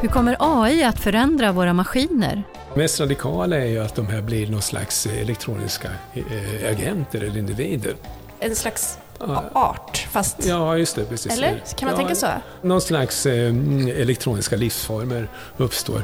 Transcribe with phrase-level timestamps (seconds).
[0.00, 2.42] Hur kommer AI att förändra våra maskiner?
[2.74, 7.94] Mest radikala är ju att de här blir någon slags elektroniska eh, agenter eller individer.
[8.38, 8.98] En slags
[9.52, 10.46] art, fast...
[10.46, 11.04] Ja, just det.
[11.04, 11.32] Precis.
[11.32, 11.62] Eller?
[11.76, 12.26] Kan man ja, tänka så?
[12.62, 13.54] Någon slags eh,
[14.00, 16.02] elektroniska livsformer uppstår.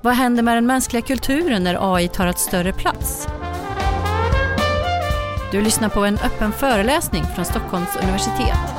[0.00, 3.28] Vad händer med den mänskliga kulturen när AI tar ett större plats?
[5.52, 8.73] Du lyssnar på en öppen föreläsning från Stockholms universitet.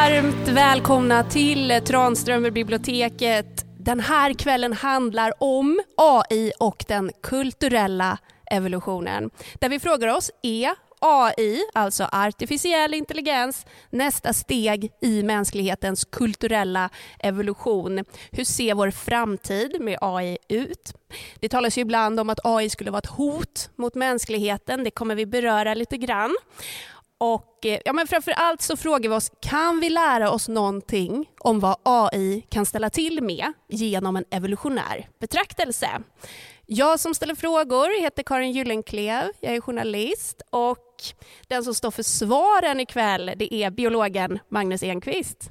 [0.00, 3.64] Varmt välkomna till Tranströmerbiblioteket.
[3.78, 8.18] Den här kvällen handlar om AI och den kulturella
[8.50, 9.30] evolutionen.
[9.54, 18.04] Där vi frågar oss, är AI, alltså artificiell intelligens, nästa steg i mänsklighetens kulturella evolution.
[18.30, 20.94] Hur ser vår framtid med AI ut?
[21.40, 24.84] Det talas ju ibland om att AI skulle vara ett hot mot mänskligheten.
[24.84, 26.36] Det kommer vi beröra lite grann.
[27.20, 31.30] Och eh, ja, men framför allt så frågar vi oss, kan vi lära oss någonting
[31.38, 35.88] om vad AI kan ställa till med genom en evolutionär betraktelse?
[36.66, 41.02] Jag som ställer frågor heter Karin Gyllenklev, jag är journalist och
[41.48, 45.50] den som står för svaren ikväll det är biologen Magnus Enqvist.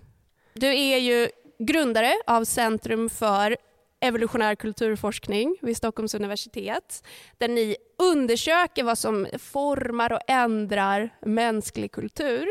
[0.54, 1.30] Du är ju
[1.60, 3.58] grundare av Centrum för
[4.00, 7.04] evolutionär kulturforskning vid Stockholms universitet
[7.38, 12.48] där ni undersöker vad som formar och ändrar mänsklig kultur.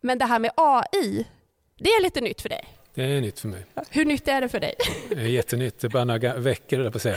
[0.00, 1.26] Men det här med AI,
[1.78, 2.64] det är lite nytt för dig.
[2.94, 3.64] Det är nytt för mig.
[3.90, 4.74] Hur nytt är det för dig?
[5.08, 5.80] Det är jättenytt.
[5.80, 7.16] Det är bara några veckor, på säga.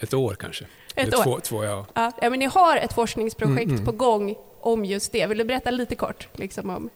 [0.00, 0.64] Ett, år kanske.
[0.94, 1.22] Ett år?
[1.22, 1.86] Två, två ja.
[1.94, 3.84] Ja, men ni har ett forskningsprojekt mm, mm.
[3.84, 5.26] på gång om just det.
[5.26, 6.90] Vill du berätta lite kort liksom, om?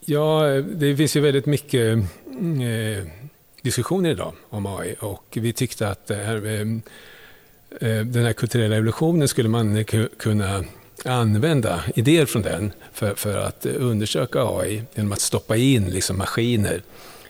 [0.00, 3.06] Ja, det finns ju väldigt mycket eh,
[3.62, 6.60] diskussioner idag om AI och vi tyckte att här, eh,
[7.88, 9.84] eh, den här kulturella evolutionen skulle man
[10.18, 10.64] kunna
[11.04, 16.82] använda idéer från den för, för att undersöka AI genom att stoppa in liksom maskiner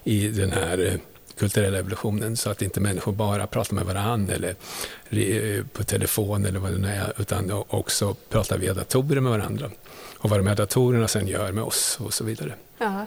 [0.05, 0.95] i den här eh,
[1.36, 4.55] kulturella evolutionen så att inte människor bara pratar med varandra eller
[5.62, 9.70] på telefon eller vad det nu är utan också pratar via datorer med varandra
[10.18, 12.55] och vad de här datorerna sen gör med oss och så vidare.
[12.80, 13.06] Aha.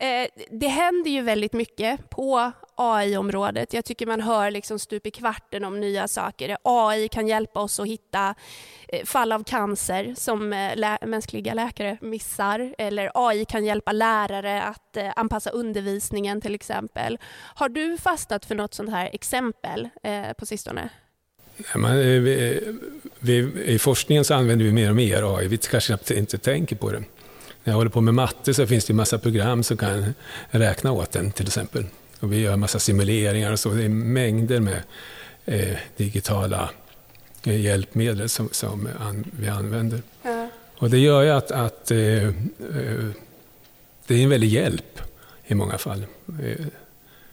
[0.00, 3.72] Eh, det händer ju väldigt mycket på AI-området.
[3.72, 6.56] Jag tycker man hör liksom stup i kvarten om nya saker.
[6.62, 8.34] AI kan hjälpa oss att hitta
[8.88, 12.74] eh, fall av cancer som eh, lä mänskliga läkare missar.
[12.78, 17.18] Eller AI kan hjälpa lärare att anpassa undervisningen till exempel.
[17.54, 19.88] Har du fastnat för något sånt här exempel
[20.38, 20.88] på sistone?
[21.74, 22.60] vi,
[23.18, 25.48] vi, I forskningen så använder vi mer och mer AI.
[25.48, 27.02] Vi kanske inte tänker på det.
[27.68, 30.14] När jag håller på med matte så finns det en massa program som kan
[30.50, 31.86] räkna åt en till exempel.
[32.20, 33.70] Och vi gör en massa simuleringar och så.
[33.70, 34.82] Det är mängder med
[35.44, 36.70] eh, digitala
[37.44, 40.02] eh, hjälpmedel som, som an, vi använder.
[40.22, 40.48] Ja.
[40.78, 42.32] Och det gör ju att, att eh, eh
[44.06, 45.00] det är en väldig hjälp
[45.46, 46.06] i många fall
[46.42, 46.66] eh,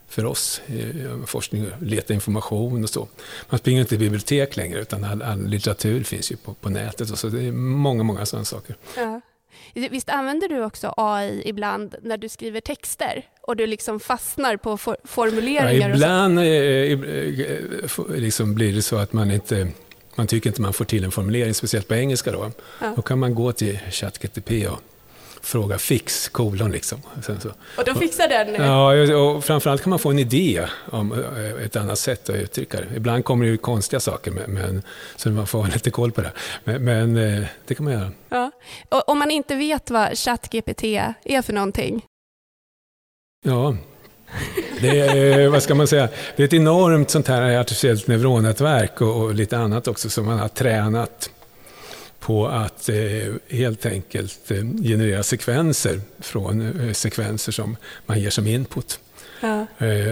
[0.07, 3.07] för oss i forskning, leta information och så.
[3.49, 7.11] Man springer inte i bibliotek längre utan all, all litteratur finns ju på, på nätet
[7.11, 7.27] och så.
[7.27, 8.75] Det är många, många sådana saker.
[8.97, 9.21] Ja.
[9.73, 14.77] Visst använder du också AI ibland när du skriver texter och du liksom fastnar på
[14.77, 15.89] for formuleringar?
[15.89, 19.67] Ja, ibland eh, eh, liksom blir det så att man inte
[20.15, 22.51] man tycker inte man får till en formulering, speciellt på engelska då.
[22.81, 22.93] Ja.
[22.95, 24.79] Då kan man gå till ChatGTP och
[25.45, 27.01] fråga fix, kolon liksom.
[27.21, 27.33] Så,
[27.77, 28.55] och då fixar den?
[28.55, 32.77] Ja, och framförallt kan man få en idé om eh, ett annat sätt att uttrycka
[32.77, 32.95] det.
[32.95, 34.83] Ibland kommer det ju konstiga saker, men,
[35.15, 36.31] så man får ha lite koll på det.
[36.63, 38.11] Men, men eh, det kan man göra.
[38.29, 38.51] Ja.
[38.89, 40.83] Och om man inte vet vad ChatGPT
[41.23, 42.05] är för någonting?
[43.45, 43.75] Ja,
[44.81, 49.21] det är, vad ska man säga, det är ett enormt sånt här artificiellt neuronnätverk och,
[49.21, 51.29] och lite annat också som man har tränat
[52.25, 52.95] på att eh,
[53.49, 58.99] helt enkelt eh, generera sekvenser från eh, sekvenser som man ger som input.
[59.41, 59.65] Ja.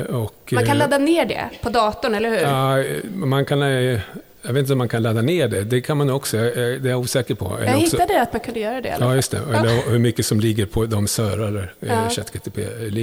[0.09, 2.38] Och, man kan ladda ner det på datorn, eller hur?
[2.38, 3.59] Ja, man kan
[4.45, 5.63] jag vet inte om man kan ladda ner det.
[5.63, 6.37] Det kan man också.
[6.37, 7.57] Det är jag osäker på.
[7.57, 8.90] Eller jag hittade också, att man kunde göra det.
[8.90, 9.05] Eller?
[9.05, 9.37] Ja, just det.
[9.37, 12.09] Eller hur mycket som ligger på de servrar eh, ja.
[12.09, 12.61] ChatGTP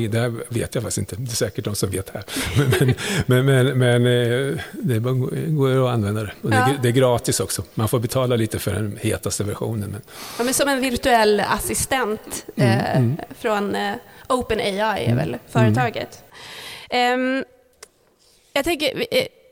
[0.09, 1.17] Det vet jag faktiskt inte.
[1.17, 2.25] Det är säkert de som vet här.
[3.27, 4.99] Men, men, men, men eh, det
[5.49, 6.33] går att använda det.
[6.43, 6.69] Och ja.
[6.83, 7.63] det, är gratis också.
[7.75, 9.91] Man får betala lite för den hetaste versionen.
[9.91, 10.01] Men,
[10.39, 13.17] ja, men som en virtuell assistent mm, eh, mm.
[13.39, 13.95] från eh,
[14.29, 15.17] OpenAI är mm.
[15.17, 16.25] väl företaget.
[17.15, 17.45] Um,
[18.53, 19.05] jag tänker,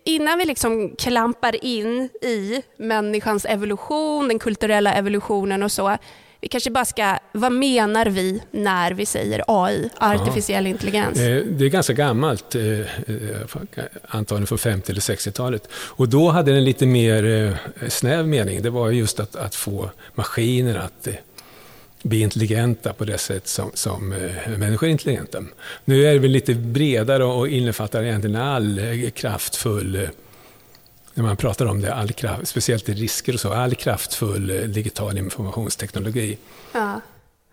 [0.08, 5.96] innan vi liksom klampar in i människans evolution, den kulturella evolutionen och så,
[6.40, 10.70] vi kanske bara ska, vad menar vi när vi säger AI, artificiell ja.
[10.70, 11.19] intelligens?
[11.19, 12.87] Eh, det är ganska gammalt, eh, eh,
[14.08, 15.69] antagligen från 50 eller 60-talet.
[15.72, 17.58] Och då hade den lite mer
[17.88, 18.62] snäv mening.
[18.62, 21.08] Det var just att, att få maskiner att
[22.03, 25.45] bli intelligenta på det sätt som, som eh, människor är intelligenta.
[25.85, 30.09] Nu är det väl lite bredare och innefattar egentligen all eh, kraftfull eh,
[31.15, 35.19] när man pratar om det, all kraft, speciellt i risker och så, all kraftfull digital
[35.19, 36.39] informationsteknologi.
[36.73, 37.00] Ja.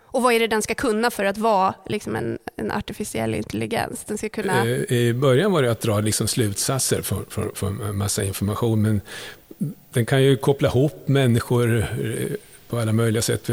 [0.01, 4.03] Och vad är det den ska kunna för att vara liksom en, en artificiell intelligens?
[4.03, 4.65] Den ska kunna...
[4.65, 9.01] I början var det att dra liksom slutsatser från, från, från massa information, men
[9.93, 11.85] den kan ju koppla ihop människor
[12.69, 13.49] på alla möjliga sätt.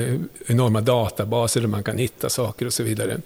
[0.47, 3.21] Enorma databaser där man kan hitta saker och så vidare.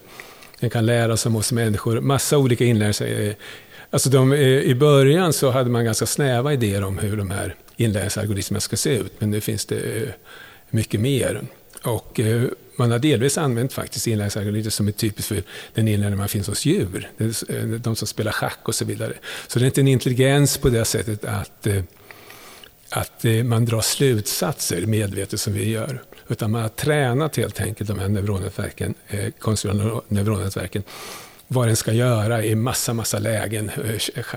[0.60, 3.34] Den kan lära sig om oss människor, massa olika inlärningar.
[3.90, 7.54] Alltså de, eh, I början så hade man ganska snäva idéer om hur de här
[7.76, 10.08] inlärningsalgoritmerna ska se ut, men nu finns det eh,
[10.70, 11.42] mycket mer.
[11.82, 12.42] Och eh,
[12.76, 15.42] man har delvis använt faktiskt inlärningsalgoritmer som är typiskt för
[15.74, 17.10] den inlärning man finns hos djur.
[17.78, 19.12] De som spelar schack och så vidare.
[19.46, 21.82] Så det är inte en intelligens på det sättet att, eh,
[22.90, 26.02] att eh, man drar slutsatser medvetet som vi gör.
[26.28, 30.82] Utan man har tränat helt enkelt de här neuronätverken, eh, konstruerade neuronätverken
[31.48, 33.70] vad den ska göra i massa, massa lägen,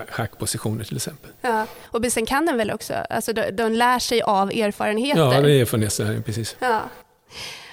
[0.08, 1.30] schackpositioner till exempel.
[1.40, 5.20] Ja, och sen kan den väl också, alltså de, de lär sig av erfarenheter?
[5.20, 6.56] Ja, det är erfarenhetslärning, precis.
[6.60, 6.82] Ja.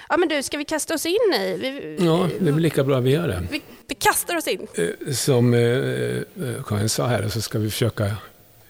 [0.08, 1.56] Ja men du, ska vi kasta oss in i?
[1.60, 3.46] Vi, ja, det är väl lika bra vi gör det.
[3.50, 4.66] Vi, vi kastar oss in.
[4.74, 8.12] Eh, som eh, eh, Karin sa här, så ska vi försöka eh,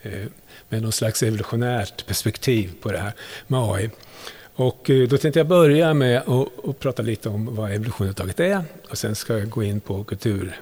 [0.03, 0.27] Eh,
[0.69, 3.13] med någon slags evolutionärt perspektiv på det här
[3.47, 3.91] med AI.
[4.55, 6.23] Och eh, då tänkte jag börja med
[6.65, 8.65] att prata lite om vad evolution överhuvudtaget är.
[8.91, 10.61] Och sen ska jag gå in på kultur,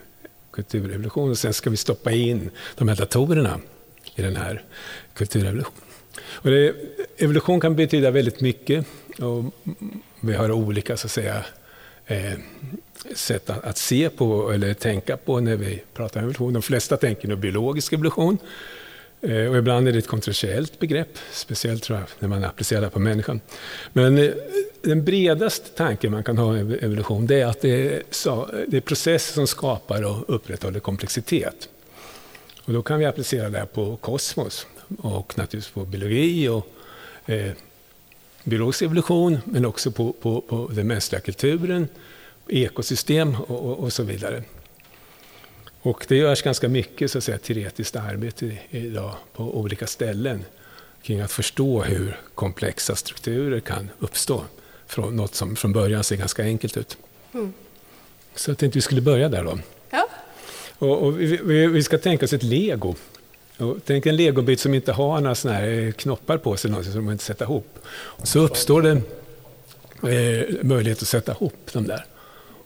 [0.50, 3.60] kulturevolution och sen ska vi stoppa in de här datorerna
[4.14, 4.62] i den här
[5.14, 5.82] kulturevolutionen.
[6.30, 6.74] Och det,
[7.16, 8.86] evolution kan betyda väldigt mycket.
[9.18, 9.44] Och
[10.20, 11.44] vi har olika så att säga,
[12.06, 12.32] eh,
[13.14, 16.52] sätt att, att, se på eller tänka på när vi pratar om evolution.
[16.52, 18.38] De flesta tänker nog biologisk evolution.
[19.20, 22.90] Eh, och ibland är det ett kontroversiellt begrepp, speciellt tror jag, när man applicerar det
[22.90, 23.40] på människan.
[23.92, 24.30] Men eh,
[24.82, 28.02] den bredaste tanken man kan ha om evolution det är att det är,
[28.66, 31.68] det är processer som skapar och upprätthåller komplexitet.
[32.64, 34.66] Och då kan vi applicera det här på kosmos
[34.98, 36.66] och naturligtvis på biologi och
[37.26, 37.52] eh,
[38.44, 41.88] biologisk evolution, men också på, på, på den mänskliga kulturen,
[42.48, 44.42] ekosystem och, och, och, så vidare.
[45.86, 50.44] Och det görs ganska mycket så att säga, teoretiskt arbete idag på olika ställen
[51.02, 54.44] kring att förstå hur komplexa strukturer kan uppstå
[54.86, 56.98] från något som från början ser ganska enkelt ut.
[57.34, 57.52] Mm.
[58.34, 59.58] Så jag tänkte vi skulle börja där då.
[59.90, 60.08] Ja.
[60.78, 62.94] Och, och vi, vi, ska tänka oss ett lego.
[63.58, 67.12] Och tänk en legobit som inte har några såna här knoppar på sig, som man
[67.12, 67.78] inte sätter ihop.
[68.22, 68.90] Så uppstår det
[70.12, 72.06] eh, möjlighet att sätta ihop dem där.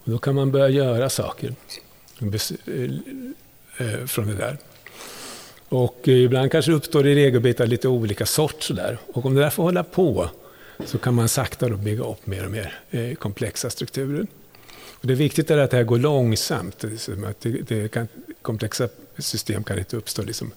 [0.05, 1.90] Och då kan man börja göra saker eh, eh,
[2.21, 4.59] Eh, eh, från det där.
[5.69, 8.63] Och eh, ibland kanske det uppstår i regelbitar lite olika sort.
[8.63, 8.99] sådär.
[9.13, 10.31] Och om det där får hålla på
[10.85, 12.75] så kan man sakta då bygga upp mer och mer
[13.15, 14.27] komplexa strukturer.
[15.01, 16.85] Och det är viktigt är att det här går långsamt.
[17.27, 18.09] Att det, det kan,
[18.43, 18.89] komplexa
[19.19, 20.53] system kan inte uppstå liksom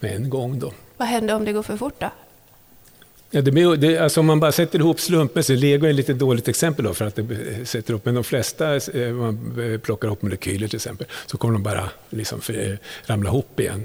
[0.00, 0.58] med en gång.
[0.58, 0.72] Då.
[0.96, 2.10] Vad händer om det går för fort då?
[3.30, 6.48] Ja, det, det, alltså om man bara sätter ihop slumpmässigt, lego är ett lite dåligt
[6.48, 10.68] exempel då för att det sätter ihop, men de flesta, eh, man plockar ihop molekyler
[10.68, 12.76] till exempel, så kommer de bara liksom för, eh,
[13.06, 13.84] ramla ihop igen.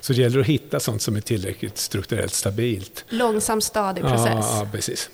[0.00, 3.04] Så det gäller att hitta sånt som är tillräckligt strukturellt stabilt.
[3.08, 4.26] Långsam stadig process.
[4.26, 5.10] Ja, ja, precis.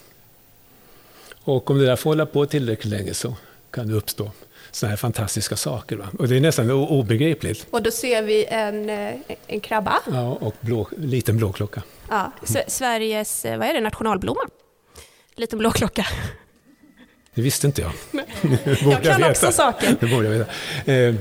[1.45, 3.35] Och om det där får hålla på tillräckligt länge så
[3.71, 4.31] kan det uppstå
[4.71, 5.97] sådana här fantastiska saker.
[5.97, 6.09] Va?
[6.19, 7.67] Och det är nästan obegripligt.
[7.71, 9.15] Och då ser vi en, eh,
[9.47, 9.99] en krabba.
[10.13, 11.83] Ja, och blå, liten blåklocka.
[12.09, 12.33] Ja,
[12.67, 14.41] Sveriges, eh, vad är det, nationalblomma?
[15.35, 16.07] Liten blåklocka.
[17.35, 18.25] Det visste inte jag.
[18.65, 19.31] jag kan veta.
[19.31, 19.97] också saker.
[20.01, 20.93] Det borde jag veta.
[20.93, 21.15] Eh,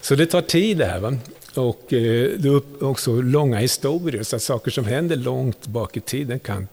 [0.00, 1.00] så det tar tid det här.
[1.00, 1.16] Va?
[1.54, 6.38] Och det är också långa historier, så att saker som händer långt bak i tiden
[6.40, 6.68] kan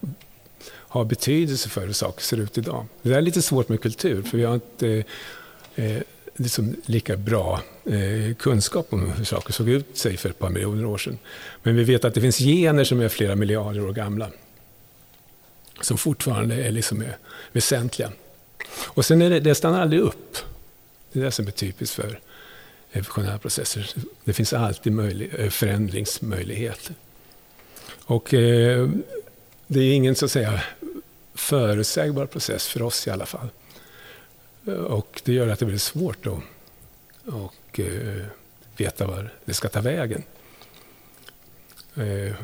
[0.88, 2.86] ha betydelse för hur saker ser ut idag.
[3.02, 5.04] Det är lite svårt med kultur, för vi har inte
[6.36, 10.86] liksom lika bra eh, kunskap om hur saker såg ut sig för ett par miljoner
[10.86, 11.18] år sedan.
[11.64, 14.30] Men vi vet att det finns gener som är flera miljarder år gamla.
[15.82, 17.18] Som fortfarande är, liksom är
[17.52, 18.12] väsentliga.
[18.84, 20.38] Och sen är det, det stannar aldrig upp.
[21.12, 22.20] Det är det som är typiskt för
[22.92, 23.90] evolutionära processer.
[24.24, 26.96] Det finns alltid möjlig, eh, förändringsmöjligheter.
[28.04, 28.90] Och eh,
[29.68, 30.62] det är ingen så att säga
[31.34, 33.50] förutsägbar process för oss i alla fall.
[34.66, 36.40] Och det gör att det blir svårt att
[37.26, 38.26] och, eh,
[38.78, 40.24] veta var det ska ta vägen.
[41.96, 42.36] Eh,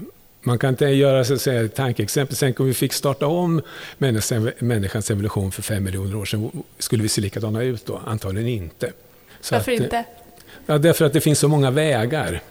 [0.42, 2.38] man kan inte göra så att säga, tankeexempel.
[2.38, 3.62] Tänk om vi fick starta om
[4.60, 6.64] människans evolution för fem miljoner år sedan.
[6.80, 8.02] Skulle vi se likadana ut då?
[8.06, 8.92] Antagligen inte.
[9.42, 10.04] Så Varför att, inte?
[10.66, 12.42] Ja, därför att det finns så många vägar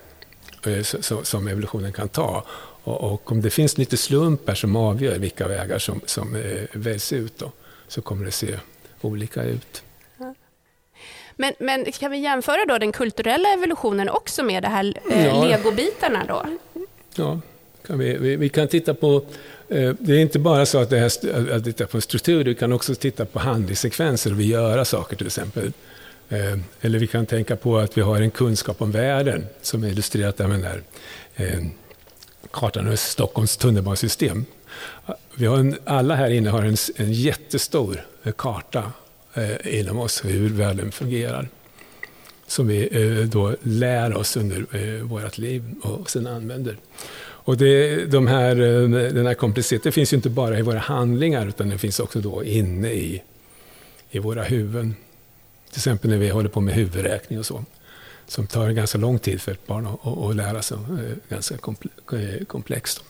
[0.67, 0.83] eh,
[1.23, 2.45] som evolutionen kan ta.
[2.83, 6.43] Och, om det finns lite slumpar som avgör vilka vägar som, som
[6.73, 7.53] väljs ut då,
[7.89, 8.59] så kommer det se
[9.01, 9.83] olika ut.
[11.37, 15.45] Men, men kan vi jämföra då den kulturella evolutionen också med de här eh, ja.
[15.45, 16.47] legobitarna då?
[17.15, 17.41] Ja,
[17.87, 19.23] kan vi, vi, vi, kan titta på...
[19.69, 22.73] Eh, det är inte bara så att, det här, att titta på struktur, vi kan
[22.73, 25.73] också titta på handlingssekvenser och vi göra saker till exempel.
[26.29, 29.89] Eh, eller vi kan tänka på att vi har en kunskap om världen som är
[29.89, 30.83] illustrerat av den där
[31.37, 31.61] eh,
[32.51, 34.45] kartan över Stockholms tunnelbanesystem.
[35.35, 38.93] Vi har en, alla här inne har en, en jättestor karta
[39.35, 41.49] eh, inom oss hur världen fungerar.
[42.47, 46.77] Som vi eh, då lär oss under eh, vårt liv och sen använder.
[47.19, 48.55] Och det, de här,
[49.13, 52.45] den här komplexiteten finns ju inte bara i våra handlingar utan den finns också då
[52.45, 53.23] inne i,
[54.11, 54.95] i våra huvuden.
[55.71, 57.65] Till exempel när vi håller på med huvudräkning och så.
[58.27, 60.79] Som tar ganska lång tid för ett barn att, att lära sig.
[61.29, 61.57] Ganska
[62.47, 63.05] komplext.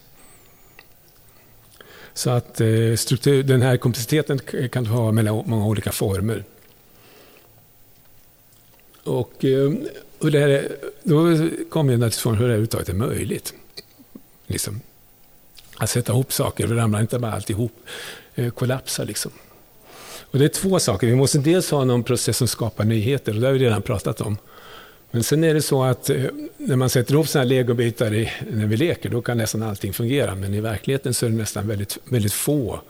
[2.17, 4.39] Så att eh, struktur, den här komplexiteten
[4.73, 6.45] kan ha mellan många olika former.
[9.05, 9.73] Och, eh,
[10.19, 10.69] och det här,
[11.03, 13.55] då kommer jag naturligtvis från hur det överhuvudtaget är möjligt.
[14.47, 14.81] Liksom.
[15.77, 17.73] Att sätta ihop saker, det ramlar inte bara alltihop,
[18.35, 19.33] eh, kollapsar liksom.
[20.31, 21.07] Och det är två saker.
[21.07, 24.21] Vi måste dels ha någon process som skapar nyheter, och det har vi redan pratat
[24.21, 24.37] om.
[25.11, 26.25] Men sen är det så att eh,
[26.57, 30.35] när man sätter ihop här legobitar i, när vi leker, då kan nästan allting fungera.
[30.35, 32.81] Men i verkligheten så är det nästan väldigt, väldigt få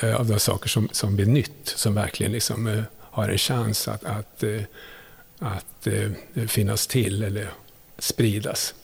[0.00, 3.88] eh, av de saker som, som blir nytt, som verkligen liksom, eh, har en chans
[3.88, 4.44] att, att,
[5.38, 5.86] att,
[6.38, 7.48] att finnas till eller
[7.98, 8.74] spridas.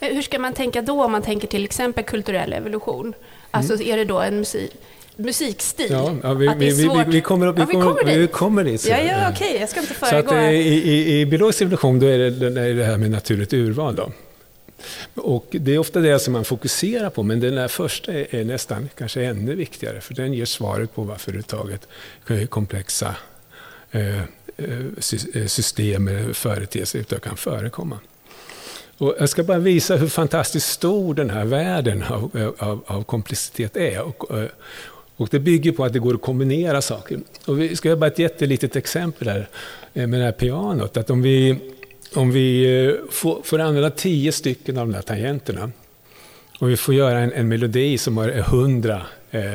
[0.00, 3.14] Hur ska man tänka då om man tänker till exempel kulturell evolution?
[3.50, 3.86] Alltså mm.
[3.86, 4.72] är det då en musik,
[5.16, 5.86] musikstil?
[5.90, 8.16] Ja, ja vi, vi, vi, vi, kommer, vi, ja, kommer, kommer dit.
[8.16, 10.28] Vi kommer dit ja, ja, okej, jag ska inte föregå.
[10.28, 13.94] Så att, i, i, I biologisk evolution då är det, det här med naturligt urval.
[13.94, 14.12] Då.
[15.14, 18.44] Och det är ofta det som man fokuserar på, men den där första är, är
[18.44, 21.88] nästan kanske ännu viktigare, för den ger svaret på varför överhuvudtaget
[22.48, 23.16] komplexa
[23.90, 27.98] eh, eh system eller företeelser kan förekomma.
[28.98, 33.76] Och jag ska bara visa hur fantastiskt stor den här världen av, av, av komplexitet
[33.76, 34.00] är.
[34.00, 34.48] Och, eh,
[35.16, 37.20] och, det bygger på att det går att kombinera saker.
[37.46, 39.48] Och vi ska bara ett jättelitet exempel här
[39.94, 40.96] eh, med det här pianot.
[40.96, 41.58] Att om vi,
[42.14, 45.70] om vi eh, får, får använda tio stycken av de här tangenterna
[46.58, 49.54] och vi får göra en, en melodi som har eh, hundra eh,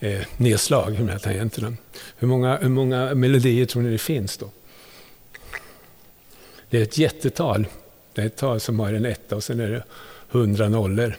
[0.00, 1.72] eh, nedslag i de här tangenterna.
[2.16, 4.50] Hur många, hur många melodier tror ni det finns då?
[6.70, 7.66] Det är ett jättetal.
[8.12, 9.82] Det är ett tal som har en etta och sen är det
[10.28, 11.16] hundra nollor.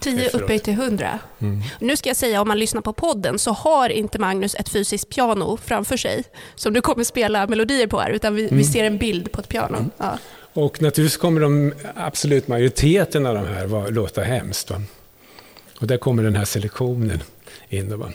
[0.00, 1.18] 10 upphöjt till 100.
[1.38, 1.62] Mm.
[1.78, 5.08] Nu ska jag säga om man lyssnar på podden så har inte Magnus ett fysiskt
[5.08, 8.56] piano framför sig som du kommer spela melodier på här, utan vi, mm.
[8.56, 9.76] vi ser en bild på ett piano.
[9.76, 9.90] Mm.
[9.98, 10.18] Ja.
[10.52, 14.70] Och naturligtvis kommer de absolut majoriteten av de här var, låta hemskt.
[14.70, 14.82] Va?
[15.80, 17.22] Och där kommer den här selektionen
[17.68, 17.98] in.
[17.98, 18.12] Va?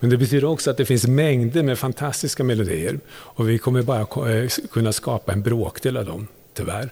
[0.00, 4.00] Men det betyder också att det finns mängder med fantastiska melodier och vi kommer bara
[4.32, 6.90] eh, kunna skapa en bråkdel av dem, tyvärr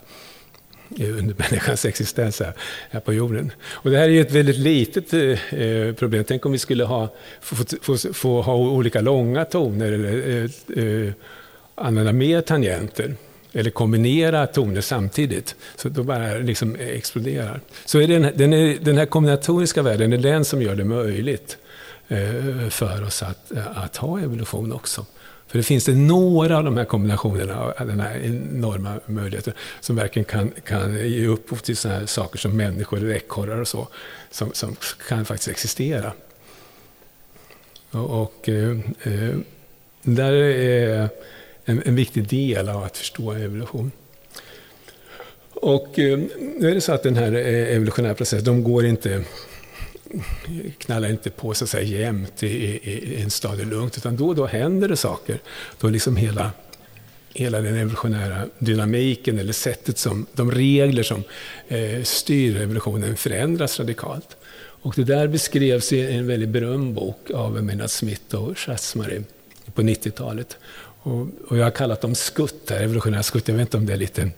[0.98, 2.52] Eh, under människans existens här,
[2.90, 3.52] här, på jorden.
[3.62, 6.24] Och det här är ju ett väldigt litet eh, eh problem.
[6.24, 10.44] Tänk om vi skulle ha, få, få, få ha olika långa toner eller
[10.76, 11.12] eh, eh,
[11.74, 13.14] använda mer tangenter
[13.52, 17.60] eller kombinera toner samtidigt, så då bara liksom exploderar.
[17.84, 21.58] Så är den, den, är, den här kombinatoriska världen är den som gör det möjligt
[22.08, 25.06] eh, för oss att, att ha evolution också.
[25.54, 30.24] För det finns det några av de här kombinationerna, den här enorma möjligheten, som verkligen
[30.24, 33.88] kan, kan ge upphov till sådana här saker som människor, eller ekorrar och så,
[34.30, 34.76] som, som
[35.08, 36.12] kan faktiskt existera.
[37.90, 38.70] Och, och eh,
[39.02, 39.36] eh
[40.02, 41.08] där är
[41.64, 43.90] en, en, viktig del av att förstå evolution.
[45.54, 49.24] Och eh, nu är det så att den här eh, evolutionära processen, de går inte
[50.78, 52.78] knallar inte på så att säga jämt i, i,
[53.14, 55.38] i en stad lugnt, utan då och då händer det saker.
[55.80, 56.50] Då liksom hela,
[57.34, 61.22] hela den evolutionära dynamiken eller sättet som, de regler som
[61.68, 64.36] eh, styr evolutionen förändras radikalt.
[64.84, 69.20] Och det där beskrevs i en väldigt berömd bok av Maynard Smith och Schatzmary
[69.74, 70.56] på 90-talet.
[71.02, 73.48] Och, och, jag har kallat dem skutt, här, evolutionära skutt.
[73.48, 74.30] Jag vet inte om det är lite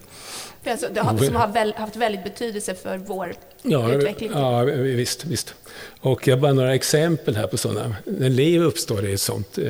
[0.70, 4.30] Alltså, det har, som har väl, haft väldigt betydelse för vår ja, utveckling.
[4.34, 5.54] Ja, visst, visst.
[6.00, 7.96] Och jag har bara några exempel här på sådana.
[8.04, 9.64] När liv uppstår i ett sådant eh,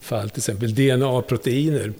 [0.00, 1.92] fall, till exempel DNA-proteiner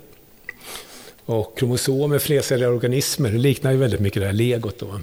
[1.24, 4.78] och kromosomer, flercelliga organismer, det liknar ju väldigt mycket det här legot.
[4.78, 5.00] Då.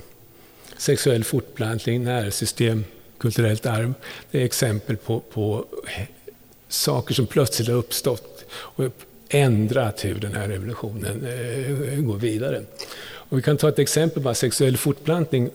[0.78, 2.86] Sexuell fortplantning, närsystem,
[3.18, 3.94] kulturellt arv,
[4.32, 5.66] det är exempel på, på
[6.68, 8.84] saker som plötsligt har uppstått och
[9.30, 12.62] ändrat hur den här revolutionen eh, går vidare.
[13.02, 15.50] Och vi kan ta ett exempel, bara sexuell fortplantning.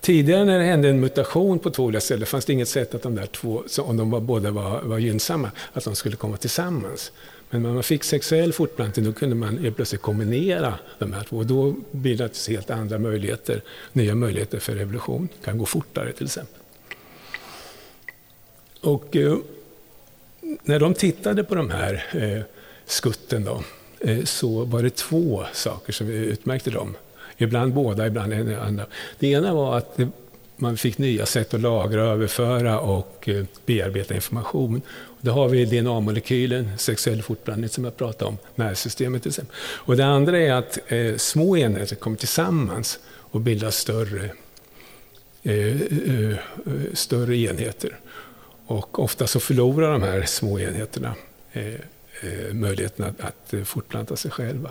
[0.00, 3.02] tidigare när det hände en mutation på två olika celler fanns det inget sätt att
[3.02, 7.12] de där två, om de var, båda var, var gynnsamma, att de skulle komma tillsammans.
[7.50, 11.36] Men när man fick sexuell fortplantning då kunde man helt plötsligt kombinera de här två
[11.36, 15.28] och då bildades helt andra möjligheter, nya möjligheter för revolution.
[15.38, 16.62] Det kan gå fortare till exempel.
[18.80, 19.36] Och eh,
[20.62, 22.42] när de tittade på de här eh,
[22.92, 23.62] skutten då,
[24.00, 26.96] eh, så var det två saker som utmärkte dem.
[27.36, 28.86] Ibland båda, ibland en andra.
[29.18, 29.98] Det ena var att
[30.56, 34.82] man fick nya sätt att lagra, överföra och eh, bearbeta information.
[35.20, 39.56] Då har vi DNA-molekylen, sexuell fortplantning som jag pratade om, nervsystemet till exempel.
[39.60, 44.30] Och det andra är att eh, små enheter kommer tillsammans och bildar större,
[45.42, 46.36] eh, eh,
[46.92, 47.98] större enheter.
[48.66, 51.14] Och ofta så förlorar de här små enheterna
[51.52, 51.74] eh,
[52.22, 54.70] Eh, möjligheten att, att eh, fortplanta sig själva.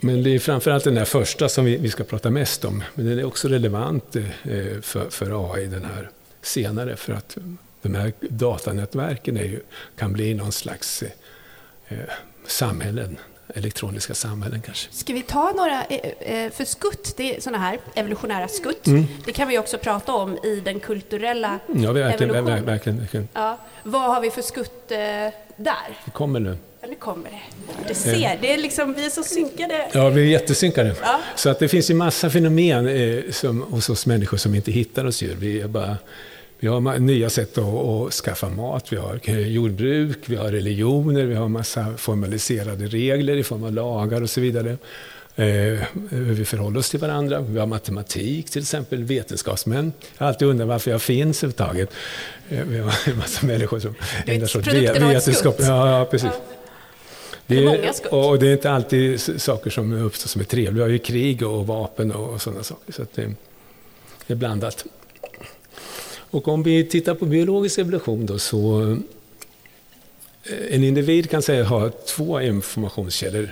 [0.00, 2.84] Men det är framförallt den där första som vi, vi ska prata mest om.
[2.94, 4.22] Men den är också relevant eh,
[4.82, 6.10] för, för AI, den här
[6.42, 6.96] senare.
[6.96, 7.38] För att
[7.82, 9.60] de här datanätverken är ju,
[9.96, 11.02] kan bli någon slags
[11.88, 11.98] eh,
[12.46, 13.18] samhällen,
[13.54, 14.92] elektroniska samhällen kanske.
[14.92, 18.86] Ska vi ta några, eh, eh, för skutt, det är sådana här evolutionära skutt.
[18.86, 19.06] Mm.
[19.24, 22.64] Det kan vi också prata om i den kulturella ja, verkligen, evolutionen.
[22.64, 23.28] Verkligen, verkligen.
[23.32, 23.58] Ja.
[23.82, 24.88] Vad har vi för skutt
[25.56, 25.98] där?
[26.04, 26.56] Det kommer nu.
[26.80, 27.40] Ja, nu kommer det.
[27.88, 29.86] Du ser, det är liksom, vi är så synkade.
[29.92, 30.96] Ja, vi är jättesynkade.
[31.02, 31.20] Ja.
[31.36, 35.04] Så att det finns ju massa fenomen eh, som, hos oss människor som inte hittar
[35.04, 35.36] hos djur.
[35.38, 35.96] Vi, är bara,
[36.60, 41.34] vi har nya sätt att, att, skaffa mat, vi har jordbruk, vi har religioner, vi
[41.34, 44.76] har massa formaliserade regler i form av lagar och så vidare.
[45.36, 45.46] Eh,
[46.10, 47.40] hur vi förhåller oss till varandra.
[47.40, 49.92] Vi har matematik till exempel, vetenskapsmän.
[50.18, 51.90] Jag har alltid undrat varför jag finns överhuvudtaget.
[52.48, 53.94] Eh, vi har en massa människor som
[54.26, 55.56] ägnar sig åt vetenskap.
[55.58, 56.30] Ja, ja, precis.
[56.32, 56.56] Ja.
[57.46, 60.72] Det är, och det är inte alltid saker som uppstår som är trevliga.
[60.72, 62.92] Vi har ju krig och vapen och sådana saker.
[62.92, 63.34] Så det,
[64.26, 64.84] är blandat.
[66.30, 68.82] Och om vi tittar på biologisk evolution då så...
[68.82, 68.96] Eh,
[70.70, 73.48] en individ kan säga ha två informationskällor.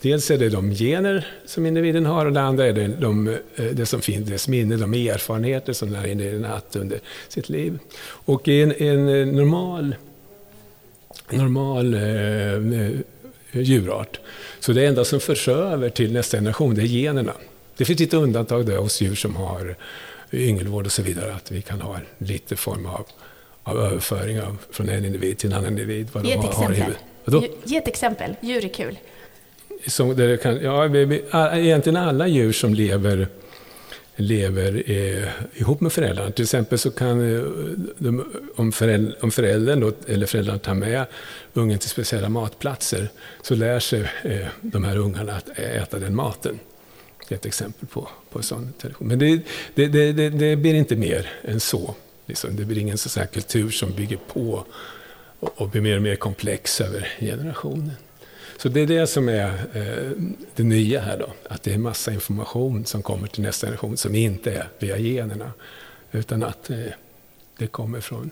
[0.00, 3.64] Dels är det de gener som individen har och det andra är det, de, eh,
[3.72, 7.48] det som finns, dess minne, de erfarenheter som den här individen har haft under sitt
[7.48, 7.78] liv.
[8.00, 9.94] Och en, en eh, normal,
[11.30, 12.90] normal eh,
[13.52, 14.20] djurart.
[14.60, 17.32] Så det enda som förs över till nästa generation, det är generna.
[17.76, 19.76] Det finns lite undantag där hos djur som har
[20.32, 23.06] yngelvård och så vidare, att vi kan ha lite form av,
[23.62, 26.08] av överföring av, från en individ till en annan individ.
[26.12, 26.94] Vad Ge ett exempel.
[27.24, 28.98] Har Ge ett exempel, djur är kul.
[29.86, 30.84] Som det kan, ja,
[31.56, 33.28] egentligen alla djur som lever
[34.18, 36.30] lever eh, ihop med föräldrarna.
[36.30, 37.42] Till exempel så kan eh,
[37.98, 38.24] de,
[38.56, 41.04] om, föräldern, om föräldern då, eller föräldrarna tar med
[41.52, 43.08] ungen till speciella matplatser
[43.42, 46.58] så lär sig eh, de här ungarna att äta den maten.
[47.28, 49.08] Det är ett exempel på, på en sån tradition.
[49.08, 49.42] Men det,
[49.74, 51.94] det, det, det, det blir inte mer än så.
[52.26, 52.56] Liksom.
[52.56, 54.64] Det blir ingen sån kultur som bygger på
[55.40, 57.92] och, och blir mer och mer komplex över generationen.
[58.56, 60.10] Så det är det som är eh,
[60.54, 64.14] det nya här då, att det är massa information som kommer till nästa generation som
[64.14, 65.52] inte är via generna,
[66.12, 66.78] utan att eh,
[67.58, 68.30] det kommer från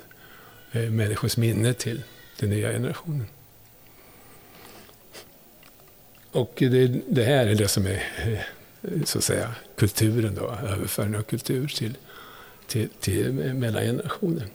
[0.73, 2.03] eh, människors minne till
[2.41, 3.27] den nya generationen.
[6.33, 8.39] Och det, det här är det som är eh,
[8.87, 11.97] Eh, så att säga kulturen då, överföring av kultur till,
[12.67, 14.47] till, till mellan generationer.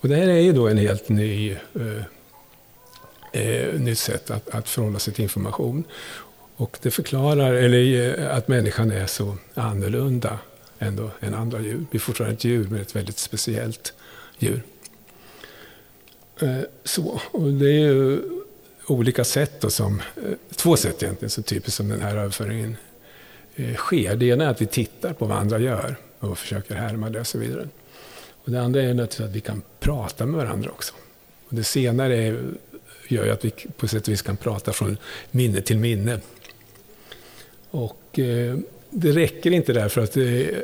[0.00, 2.02] Och det här är ju då en helt ny eh,
[3.32, 5.84] eh, nytt sätt att, att förhålla sig till information.
[6.56, 10.38] Och det förklarar eller, eh, att människan är så annorlunda
[10.78, 11.86] ändå än andra djur.
[11.90, 13.92] Vi är fortfarande ett djur, men ett väldigt speciellt
[14.38, 14.62] djur.
[16.40, 18.20] Eh, så, och det är ju
[18.86, 22.76] olika sätt, då som, eh, två sätt egentligen, så typiskt som den här överföringen
[23.58, 24.16] Eh, sker.
[24.16, 27.26] Det ena är att vi tittar på vad andra gör och försöker härma det och
[27.26, 27.68] så vidare.
[28.44, 30.94] Och det andra är naturligtvis att vi kan prata med varandra också.
[31.48, 32.42] Och det senare är
[33.08, 34.96] gör ju att vi på sätt och vis kan prata från
[35.30, 36.20] minne till minne.
[37.70, 38.56] Och eh,
[38.90, 40.58] det räcker inte därför att eh,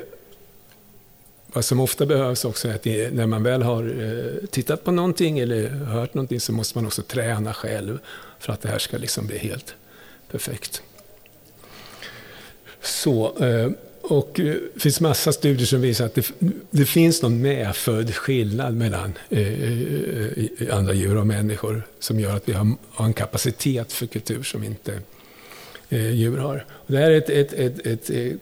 [1.46, 4.92] vad som ofta behövs också är att det, när man väl har eh, tittat på
[4.92, 7.98] någonting eller hört någonting så måste man också träna själv
[8.38, 9.74] för att det här ska liksom bli helt
[10.30, 10.83] perfekt.
[12.85, 13.70] Så, eh,
[14.03, 16.33] och det finns massa studier som visar att det,
[16.70, 22.53] det finns någon medfödd skillnad mellan eh, andra djur och människor som gör att vi
[22.53, 25.01] har, har en kapacitet för kultur som inte
[25.88, 26.64] djur har.
[26.70, 28.40] Och det här är ett, ett, ett, ett, ett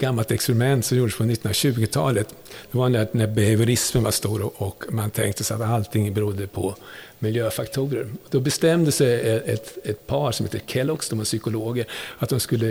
[0.00, 2.28] gammalt experiment som gjordes på 1920-talet.
[2.70, 6.46] Det var när, när behaviorismen var stor och, och, man tänkte sig att allting berodde
[6.46, 6.74] på
[7.18, 8.08] miljöfaktorer.
[8.30, 11.86] Då bestämde sig ett, ett par som heter Kellogg's, de var psykologer,
[12.18, 12.68] att de skulle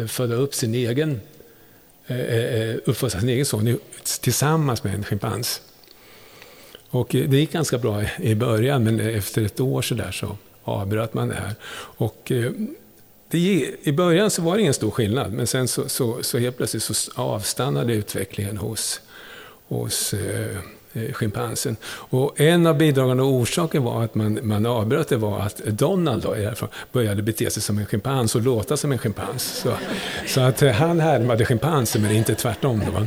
[0.00, 1.20] eh, föda upp sin egen
[2.06, 3.78] eh, eh, uppfostra sin egen son
[4.20, 5.60] tillsammans med en schimpans.
[6.90, 10.36] Och eh, det gick ganska bra i början, men efter ett år så, där så
[10.64, 11.54] avbröt man det här.
[11.96, 12.32] Och
[13.30, 16.56] det, I början så var det ingen stor skillnad, men sen så, så, så helt
[16.56, 19.00] plötsligt så avstannade utvecklingen hos,
[19.68, 20.58] hos eh,
[21.12, 21.76] schimpansen.
[21.86, 26.36] Och en av bidragande orsaker var att man, man avbröt det var att Donald då,
[26.92, 29.42] började bete sig som en schimpans och låta som en schimpans.
[29.42, 29.72] Så,
[30.26, 32.82] så att eh, han härmade schimpanser men inte tvärtom.
[32.86, 33.06] Då.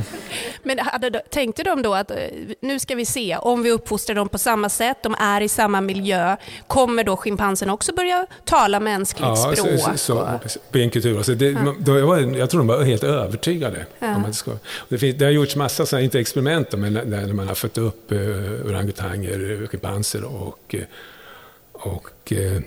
[0.62, 2.16] Men hade, tänkte de då att eh,
[2.60, 5.80] nu ska vi se, om vi uppfostrar dem på samma sätt, de är i samma
[5.80, 9.80] miljö, kommer då schimpansen också börja tala mänskligt ja, språk?
[9.80, 11.16] Så, så, så, på en kultur.
[11.16, 11.74] Alltså det, ja.
[11.78, 13.86] då, jag, var, jag tror de var helt övertygade.
[13.98, 14.16] Ja.
[14.16, 14.50] Om att det, ska,
[14.88, 17.71] det, finns, det har gjorts massa, så här, inte experiment, men när man har fått
[17.78, 18.18] upp eh,
[18.66, 20.84] orangutanger, schimpanser och, eh,
[21.72, 22.62] och eh,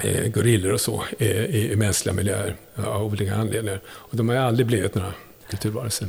[0.00, 3.80] eh, gorillor och så i, i mänskliga miljöer av olika anledningar.
[3.86, 5.12] Och de har ju aldrig blivit några
[5.48, 6.08] kulturvarelser.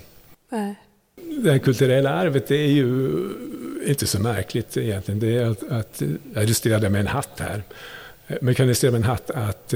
[0.50, 0.76] Nej.
[1.44, 3.12] Det kulturella arvet det är ju
[3.86, 5.20] inte så märkligt egentligen.
[5.20, 6.02] Det är att, att
[6.34, 7.64] jag illustrerade med en hatt här.
[8.42, 9.74] Man kan illustrera med en hatt att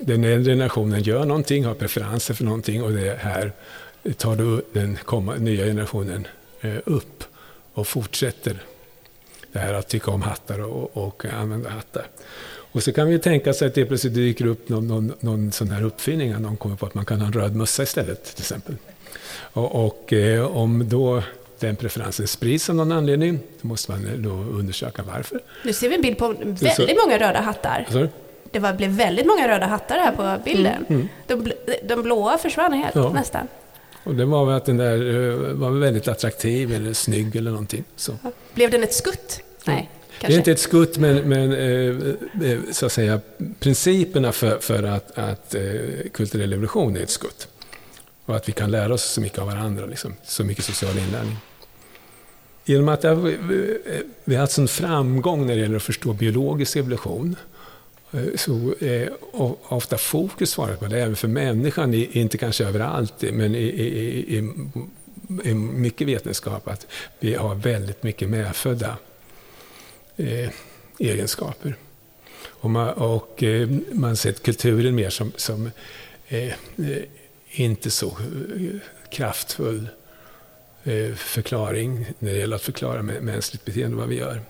[0.00, 3.52] den äldre generationen gör någonting, har preferenser för någonting och det här
[4.16, 6.26] tar då den kommande, nya generationen
[6.84, 7.24] upp
[7.74, 8.62] och fortsätter
[9.52, 12.06] det här att tycka om hattar och, och använda hattar.
[12.72, 15.70] Och så kan vi tänka sig att det plötsligt dyker upp någon, någon, någon sån
[15.70, 18.42] här uppfinning, att någon kommer på att man kan ha en röd mössa istället till
[18.42, 18.76] exempel.
[19.32, 21.22] Och, och eh, om då
[21.58, 25.40] den preferensen sprids av någon anledning, då måste man då undersöka varför.
[25.64, 27.84] Nu ser vi en bild på väldigt många röda hattar.
[27.86, 28.08] Alltså?
[28.50, 30.84] Det var, blev väldigt många röda hattar här på bilden.
[30.88, 31.08] Mm, mm.
[31.26, 33.12] De, de blåa försvann helt, ja.
[33.12, 33.48] nästan.
[34.04, 37.84] Och det var väl att den där eh, var väldigt attraktiv eller snygg eller någonting.
[37.96, 38.16] Så.
[38.54, 39.40] Blev den ett skutt?
[39.64, 39.90] Nej.
[40.10, 40.26] Kanske.
[40.26, 43.20] Det är inte ett skutt, men, men eh, eh, så att säga,
[43.58, 45.54] principerna för, för att, att
[46.12, 47.48] kulturell evolution är ett skutt.
[48.24, 51.36] Och att vi kan lära oss så mycket av varandra, liksom, så mycket social inlärning.
[52.64, 53.04] Genom att
[54.24, 57.36] vi har haft sån framgång när det gäller att förstå biologisk evolution
[58.12, 59.12] Eh, så eh, är
[59.72, 64.50] ofta fokus varit på det, även för människan, inte kanske överallt, men i, i, i,
[65.44, 66.86] i mycket vetenskap, att
[67.20, 68.96] vi har väldigt mycket medfödda
[70.16, 70.50] eh,
[70.98, 71.74] egenskaper.
[72.46, 75.70] Och man, och eh, man sett kulturen mer som, som
[76.28, 76.52] eh,
[77.50, 79.88] inte så eh, kraftfull
[80.84, 84.40] eh, förklaring när det gäller att förklara mänskligt beteende, vad vi gör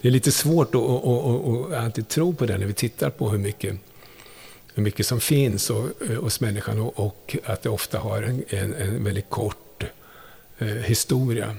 [0.00, 3.10] det är lite svårt att, att, att, att alltid tro på det när vi tittar
[3.10, 3.76] på hur mycket,
[4.74, 8.44] hur mycket som finns och, eh, hos människan och, och, att det ofta har en,
[8.48, 9.84] en, en väldigt kort
[10.58, 11.56] eh, historia.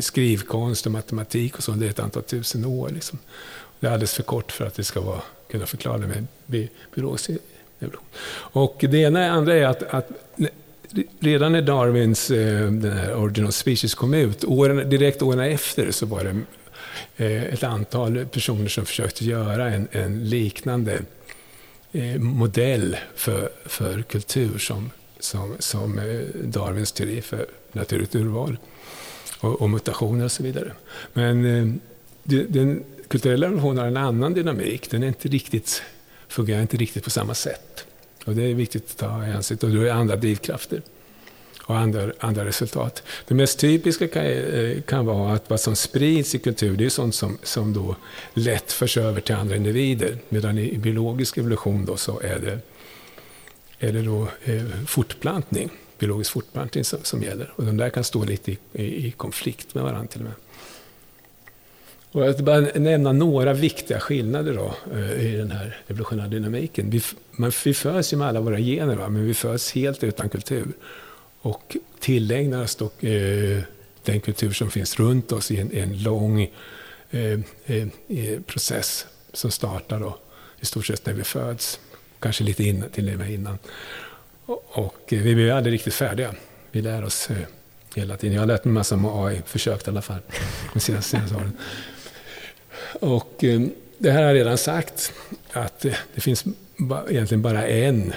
[0.00, 2.88] Skrivkonst och matematik och så, det är ett antal tusen år.
[2.88, 3.18] Liksom.
[3.80, 6.26] Det är alldeles för kort för att det ska vara, kunna förklara det med
[6.94, 7.30] biologisk
[7.80, 8.06] evolution.
[8.36, 10.08] Och det ena det andra är att, att
[11.20, 15.90] redan när Darwins eh, den här Origin of Species kom ut, åren, direkt åren efter,
[15.90, 16.36] så var det
[17.24, 20.98] eh, ett antal personer som försökte göra en, en liknande
[21.92, 26.00] eh, modell för, för kultur som, som, som
[26.44, 28.58] Darwins teori för naturligt urval
[29.40, 30.72] och, och mutationer och så vidare.
[31.12, 31.80] Men
[32.24, 34.90] den kulturella revolutionen har en annan dynamik.
[34.90, 35.82] Den är inte riktigt,
[36.28, 37.86] fungerar inte riktigt på samma sätt.
[38.24, 39.68] Och det är viktigt att ta hänsyn till.
[39.68, 40.82] Och då är det andra drivkrafter
[41.66, 43.02] och andra, andra resultat.
[43.26, 46.88] Det mest typiska kan, eh, kan vara att vad som sprids i kultur, det är
[46.88, 47.96] sånt som, som då
[48.34, 50.18] lätt förs över till andra individer.
[50.28, 52.58] Medan i biologisk evolution då så är det,
[53.78, 57.52] är det då eh, fortplantning, biologisk fortplantning som, som gäller.
[57.56, 60.34] Och de där kan stå lite i, i, i konflikt med varandra till och med.
[62.14, 66.90] Och jag ska bara nämna några viktiga skillnader då, eh, i den här evolutionära dynamiken.
[66.90, 69.08] Vi, man, vi föds ju med alla våra gener, va?
[69.08, 70.66] men vi föds helt utan kultur.
[71.40, 73.60] Och tillägnar oss dock eh,
[74.04, 76.42] den kultur som finns runt oss i en, en lång
[77.10, 80.18] eh, eh, eh process som startar då,
[80.60, 81.80] i stort sett när vi föds.
[82.20, 83.58] Kanske lite innan, till och med innan.
[84.46, 86.34] Och, och eh, vi blir aldrig riktigt färdiga.
[86.70, 87.28] Vi lär oss
[87.94, 88.34] hela tiden.
[88.34, 90.20] Jag har lärt mig massa om AI, försökt i alla fall,
[90.72, 91.52] de senaste, senaste åren.
[92.92, 93.60] Och eh,
[93.98, 95.12] det här har jag redan sagt,
[95.52, 96.44] att eh, det finns
[97.08, 98.12] egentligen bara en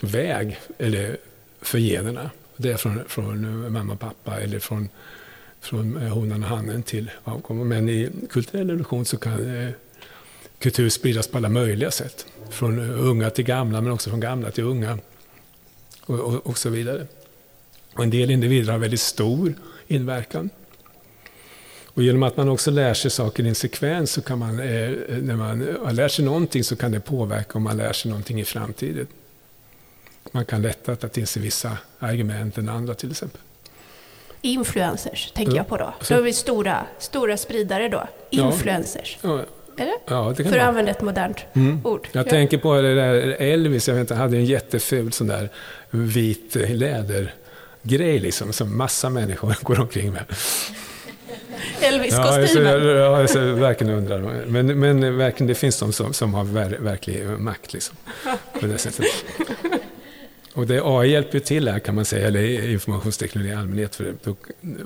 [0.00, 1.16] väg eller,
[1.60, 2.30] för generna.
[2.56, 4.88] Det är från, från eh, mamma och pappa eller från,
[5.60, 7.68] från eh, honan och hannen till avkomman.
[7.68, 9.70] Men i kulturell evolution så kan eh,
[10.58, 12.26] kultur spridas på alla möjliga sätt.
[12.50, 14.98] Från unga till gamla, men också från gamla till unga.
[16.00, 17.06] Och, och, och så vidare.
[17.94, 19.54] Och en del individer har väldigt stor
[19.86, 20.50] inverkan.
[21.96, 24.90] Och genom att man också lär sig saker i en sekvens så kan man, eh,
[25.22, 28.40] när man har lärt sig någonting så kan det påverka om man lär sig någonting
[28.40, 29.06] i framtiden.
[30.32, 33.40] man kan lättare ta till sig vissa argument än andra till exempel.
[34.42, 35.94] Influencers tänker jag på då.
[36.08, 38.08] Då är vi stora, stora spridare då.
[38.30, 39.18] Influencers.
[39.22, 39.40] Ja,
[39.78, 39.94] Eller?
[40.08, 41.36] ja det kan För att använda ett modernt
[41.84, 42.08] ord.
[42.12, 42.30] Jag Ja.
[42.30, 45.48] tänker på det där Elvis, jag vet inte, hade en jätteful sån där
[45.90, 50.24] vit lädergrej liksom, som massa människor går omkring med.
[51.80, 52.86] Elvis-kostymen.
[52.86, 54.44] ja, jag så verkligen undrar.
[54.46, 57.96] Men, men verkligen, det finns de som, som har ver, verklig makt liksom,
[58.60, 59.06] på det sättet.
[60.56, 63.94] Och det, AI hjälper ju till här kan man säga, eller informationsteknologi i allmänhet.
[63.94, 64.36] För då,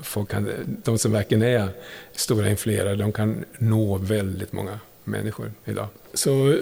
[0.03, 0.49] folk kan,
[0.83, 1.69] de som verkligen är
[2.11, 5.87] stora influerare, de kan nå väldigt många människor idag.
[6.13, 6.55] Så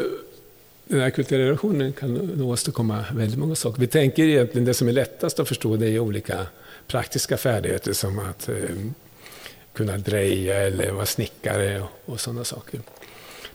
[0.85, 3.79] den här kulturella relationen kan nog åstadkomma väldigt många saker.
[3.79, 6.45] Vi tänker egentligen det som är lättast att förstå det är olika
[6.87, 8.55] praktiska färdigheter som att eh,
[9.73, 12.81] kunna dreja eller vara snickare och, och sådana saker.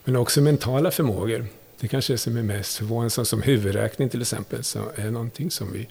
[0.04, 1.46] Men också mentala förmågor.
[1.80, 5.50] Det kanske är som är mest förvånande, som, som huvudräkning till exempel, så är någonting
[5.50, 5.88] som vi,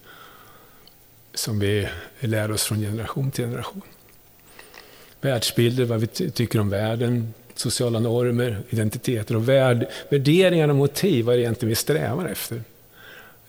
[1.33, 1.87] som vi
[2.19, 3.81] lär oss från generation till generation.
[5.21, 11.25] Världsbilder, vad vi ty- tycker om världen, sociala normer, identiteter och värd, värderingar och motiv,
[11.25, 12.63] vad det egentligen vi strävar efter,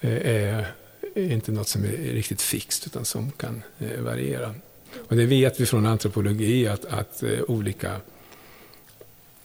[0.00, 0.66] är
[1.14, 4.54] är inte något som är riktigt fixt utan som kan eh, variera.
[5.08, 8.00] Och det vet vi från antropologi att, att eh, olika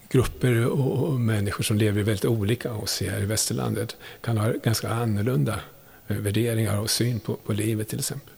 [0.09, 4.89] grupper och, och människor som lever väldigt olika oss här i västerlandet kan ha ganska
[4.89, 5.59] annorlunda
[6.07, 8.33] eh, värderingar och syn på, på livet till exempel.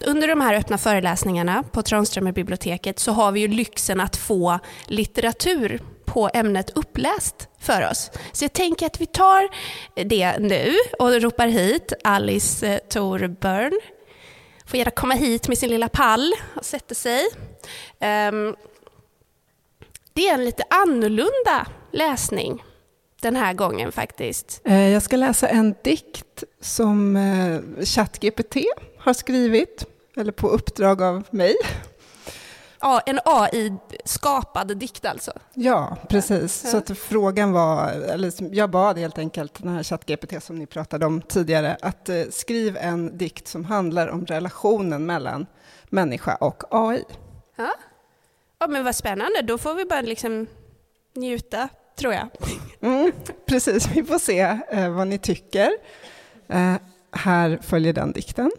[0.00, 5.80] Under de här öppna föreläsningarna på Tranströmerbiblioteket så har vi ju lyxen att få litteratur
[6.04, 8.10] på ämnet uppläst för oss.
[8.32, 9.48] Så jag tänker att vi tar
[10.04, 13.80] det nu och ropar hit Alice eh, Thorburn.
[14.66, 17.22] Får gärna komma hit med sin lilla pall och sätta sig.
[18.00, 18.56] Ehm,
[20.12, 22.64] det är en lite annorlunda läsning
[23.22, 24.60] den här gången faktiskt.
[24.64, 28.56] Eh, jag ska läsa en dikt som eh, ChatGPT
[28.98, 31.54] har skrivit, eller på uppdrag av mig.
[32.80, 35.32] Ja, en AI-skapad dikt alltså.
[35.54, 36.62] Ja, precis.
[36.64, 36.70] Ja.
[36.70, 41.06] Så att frågan var, eller jag bad helt enkelt den här ChatGPT som ni pratade
[41.06, 45.46] om tidigare, att eh, skriv en dikt som handlar om relationen mellan
[45.84, 47.04] människa och AI.
[47.56, 47.72] Ja.
[48.58, 49.42] ja, men vad spännande.
[49.42, 50.46] Då får vi bara liksom
[51.14, 52.28] njuta, tror jag.
[52.80, 53.12] Mm,
[53.46, 55.70] precis, vi får se eh, vad ni tycker.
[56.48, 56.74] Eh,
[57.12, 58.50] här följer den dikten.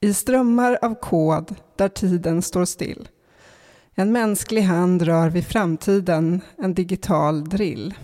[0.00, 3.08] I strömmar av kod där tiden står still.
[3.94, 7.94] En mänsklig hand rör vid framtiden en digital drill.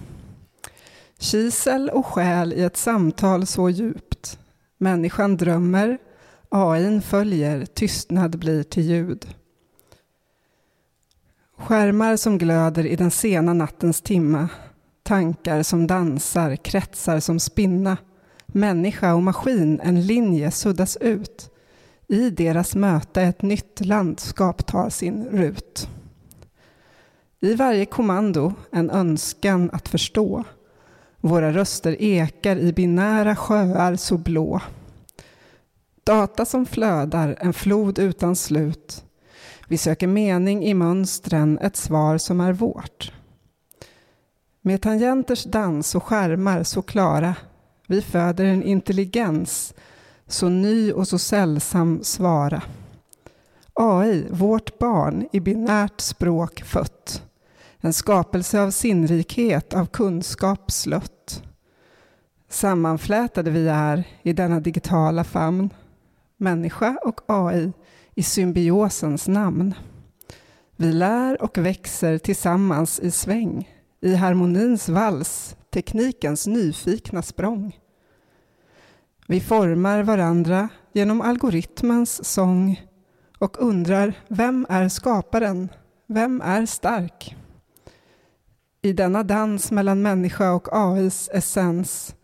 [1.19, 4.39] Kisel och själ i ett samtal så djupt.
[4.79, 5.99] Människan drömmer,
[6.49, 9.35] AIn följer, tystnad blir till ljud.
[11.57, 14.49] Skärmar som glöder i den sena nattens timma.
[15.03, 17.97] Tankar som dansar, kretsar som spinna.
[18.47, 21.52] Människa och maskin, en linje suddas ut.
[22.13, 25.89] I deras möte ett nytt landskap tar sin rut.
[27.41, 30.45] I varje kommando en önskan att förstå.
[31.21, 34.61] Våra röster ekar i binära sjöar så blå.
[36.05, 39.05] Data som flödar, en flod utan slut.
[39.69, 43.13] Vi söker mening i mönstren, ett svar som är vårt.
[44.61, 47.35] Med tangenters dans och skärmar så klara,
[47.87, 49.75] vi föder en intelligens,
[50.27, 52.63] så ny och så sällsam svara.
[53.75, 57.23] AI, vårt barn, i binärt språk fött.
[57.81, 61.43] En skapelse av sinnrikhet, av kunskap slött.
[62.49, 65.71] Sammanflätade vi är i denna digitala famn.
[66.37, 67.73] Människa och AI
[68.15, 69.75] i symbiosens namn.
[70.77, 77.77] Vi lär och växer tillsammans i sväng, i harmonins vals, teknikens nyfikna språng.
[79.27, 82.81] Vi formar varandra genom algoritmens sång
[83.39, 85.69] och undrar, vem är skaparen?
[86.07, 87.37] Vem är stark?
[88.83, 92.15] I denna dans mellan människa och AIs essens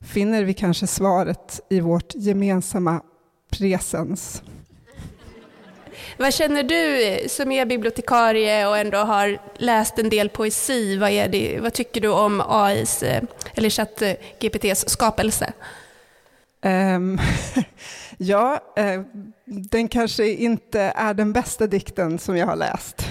[0.00, 3.00] finner vi kanske svaret i vårt gemensamma
[3.50, 4.42] presens.
[6.18, 10.96] Vad känner du som är bibliotekarie och ändå har läst en del poesi?
[10.96, 13.22] Vad, är det, vad tycker du om AIs, eh,
[13.54, 15.52] eller ChatGPTs eh, skapelse?
[16.66, 17.18] Ehm,
[18.18, 19.00] ja, eh,
[19.44, 23.06] den kanske inte är den bästa dikten som jag har läst.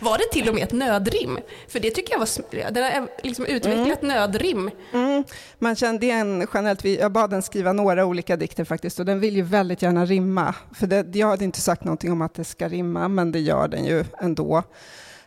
[0.00, 1.38] Var det till och med ett nödrim?
[1.68, 2.70] För det tycker jag var...
[2.70, 4.70] Den har liksom utvecklat nödrim.
[4.92, 5.24] Mm.
[5.58, 9.36] Man kände igen generellt, jag bad den skriva några olika dikter faktiskt, och den vill
[9.36, 10.54] ju väldigt gärna rimma.
[10.74, 13.68] För det, jag hade inte sagt någonting om att det ska rimma, men det gör
[13.68, 14.62] den ju ändå.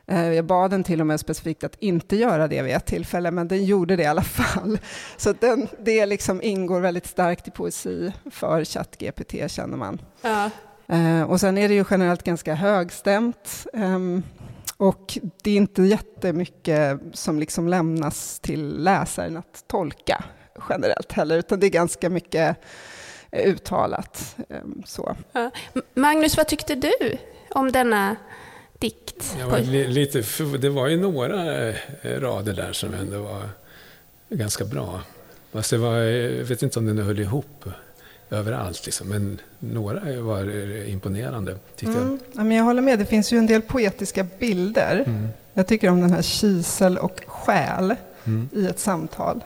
[0.10, 3.32] Eh, jag bad den till och med specifikt att inte göra det vid ett tillfälle,
[3.32, 4.80] men den gjorde det i alla fall.
[5.18, 10.02] Så den, det liksom ingår väldigt starkt i poesi för ChatGPT, känner man.
[10.22, 10.50] Ja.
[10.88, 13.68] Eh, och sen är det ju generellt ganska högstämt.
[13.74, 14.24] Ehm,
[14.78, 20.24] och det är inte jättemycket som liksom lämnas till läsaren att tolka
[20.70, 22.58] generellt heller, utan det är ganska mycket
[23.32, 24.36] uttalat.
[24.50, 25.16] Ehm, så.
[25.32, 25.52] Ja.
[25.94, 27.18] Magnus, vad tyckte du
[27.50, 28.16] om denna
[28.80, 29.36] dikt?
[29.50, 30.24] Var lite,
[30.58, 33.50] det var ju några eh, rader där som ändå var
[34.30, 35.02] ganska bra.
[35.52, 37.66] Fast det var, jag vet inte om den höll ihop
[38.30, 39.08] överallt, liksom.
[39.08, 40.56] men några var
[40.88, 42.20] imponerande tyckte mm.
[42.34, 42.46] jag.
[42.46, 45.04] men jag håller med, det finns ju en del poetiska bilder.
[45.08, 45.28] Mm.
[45.54, 48.50] Jag tycker om den här kisel och själ mm.
[48.54, 49.44] i ett samtal.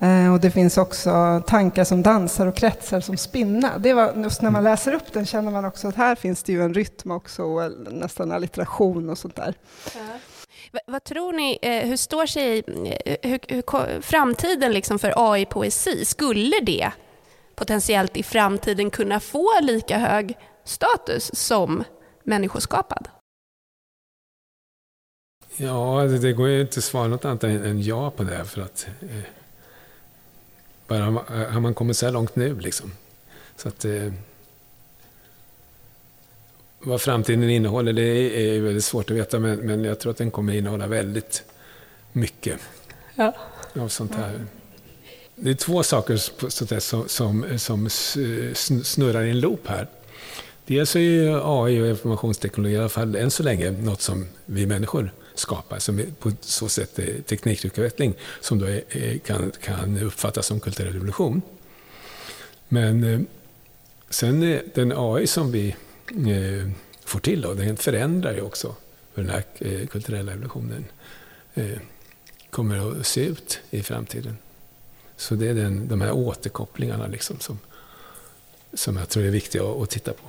[0.00, 3.78] Eh, och det finns också tankar som dansar och kretsar som spinna.
[3.78, 6.52] Det var, just när man läser upp den känner man också att här finns det
[6.52, 9.54] ju en rytm också, och nästan allitteration och sånt där.
[9.94, 10.00] Ja.
[10.86, 12.58] Vad tror ni, eh, hur står sig
[13.04, 16.04] eh, hur, hur, framtiden liksom för AI-poesi?
[16.04, 16.92] Skulle det
[17.54, 21.84] potentiellt i framtiden kunna få lika hög status som
[22.24, 23.08] människoskapad?
[25.56, 28.44] Ja, det, det går ju inte att svara något annat än ja på det.
[28.44, 29.39] För att eh,
[30.90, 31.04] bara
[31.50, 32.92] har man kommit så här långt nu liksom.
[33.56, 34.12] Så att, eh,
[36.78, 40.30] vad framtiden innehåller det är väldigt svårt att veta men, men jag tror att den
[40.30, 41.44] kommer innehålla väldigt
[42.12, 42.58] mycket
[43.14, 43.34] ja.
[43.74, 44.46] av sånt här.
[45.34, 46.16] Det är två saker
[47.08, 47.88] som, som,
[48.54, 49.86] som snurrar i en loop här.
[50.66, 54.66] Dels är ju AI och informationsteknologi, i alla fall än så länge, något som vi
[54.66, 60.60] människor skapar, som på så sätt är teknikutveckling, som då är, kan, kan uppfattas som
[60.60, 61.42] kulturell revolution.
[62.68, 63.20] Men eh,
[64.10, 65.68] sen den AI som vi
[66.08, 66.70] eh,
[67.04, 68.76] får till, då, den förändrar ju också
[69.14, 70.84] hur den här eh, kulturella revolutionen
[72.50, 74.38] kommer att se ut i framtiden.
[75.16, 77.58] Så det är den, de här återkopplingarna liksom som,
[78.74, 80.22] som jag tror är viktiga att, att titta på.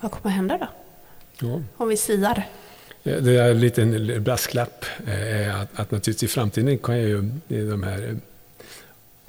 [0.00, 0.68] Vad kommer att hända då?
[1.48, 1.62] Ja.
[1.76, 2.48] Om vi siar?
[3.02, 4.84] Det är en liten brasklapp.
[5.06, 8.16] Eh, att, att naturligtvis i framtiden kan ju de här eh,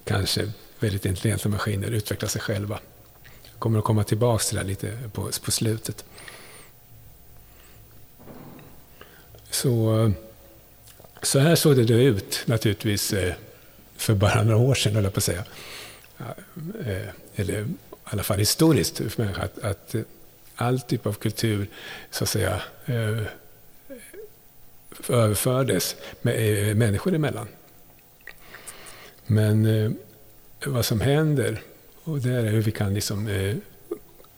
[0.04, 2.80] kanske väldigt intelligenta maskiner utveckla sig själva.
[3.24, 6.06] Jag kommer att komma tillbaka till det lite på, på slutet.
[9.50, 10.12] Så,
[11.22, 13.34] så här såg det ut naturligtvis eh,
[13.96, 15.44] för bara några år sedan, höll jag på att säga.
[17.36, 17.66] Eller i
[18.04, 19.02] alla fall historiskt,
[19.38, 19.96] att, att
[20.56, 21.68] all typ av kultur
[22.12, 22.62] så att säga
[25.10, 27.48] överfördes med, eh, människor emellan.
[29.26, 29.92] Men eh,
[30.66, 31.62] vad som händer,
[32.04, 33.56] och det är hur vi kan liksom, eh,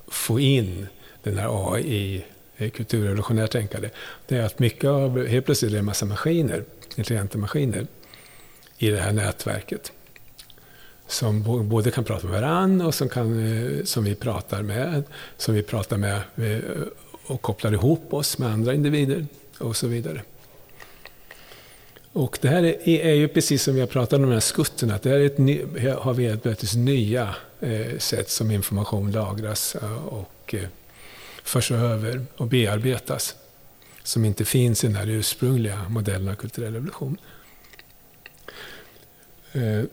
[0.07, 0.87] få in
[1.23, 2.25] den här AI i
[2.57, 3.89] eh, kulturrevolutionärt tänkande,
[4.27, 6.63] det är att mycket av, helt plötsligt är det en massa maskiner,
[6.95, 7.87] intelligenta maskiner,
[8.77, 9.91] i det här nätverket.
[11.07, 15.03] Som både kan prata med varandra och som, kan, eh, som vi pratar med,
[15.37, 16.59] som vi pratar med eh,
[17.25, 19.25] och kopplar ihop oss med andra individer
[19.57, 20.21] och så vidare.
[22.13, 24.95] Och det här är, är, ju precis som vi har pratat om de här skutterna,
[24.95, 25.61] att det här, är ett ny,
[25.99, 30.67] har vi ett nya eh, sätt som information lagras eh, och eh,
[31.43, 33.35] förs över och bearbetas.
[34.03, 37.17] Som inte finns i den här ursprungliga modellen av kulturell revolution.
[39.53, 39.83] Eh,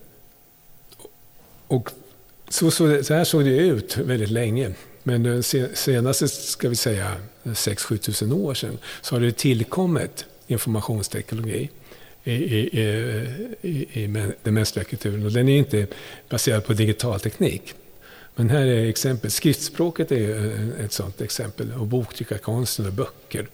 [1.67, 1.91] och
[2.49, 4.75] så, så, så, här såg det ut väldigt länge.
[5.03, 5.43] Men de
[5.75, 7.13] senaste, ska vi säga,
[7.45, 11.71] 6-7 tusen år sedan, så har det tillkommit informationsteknologi
[12.31, 12.85] i, i,
[13.63, 15.27] i, i den mänskliga kulturen.
[15.27, 15.87] Och den är inte
[16.29, 17.75] baserad på digital teknik.
[18.35, 19.31] Men här är exempel.
[19.31, 21.73] Skriftspråket är ett sådant exempel.
[21.73, 23.47] Och boktryckarkonsten och böcker.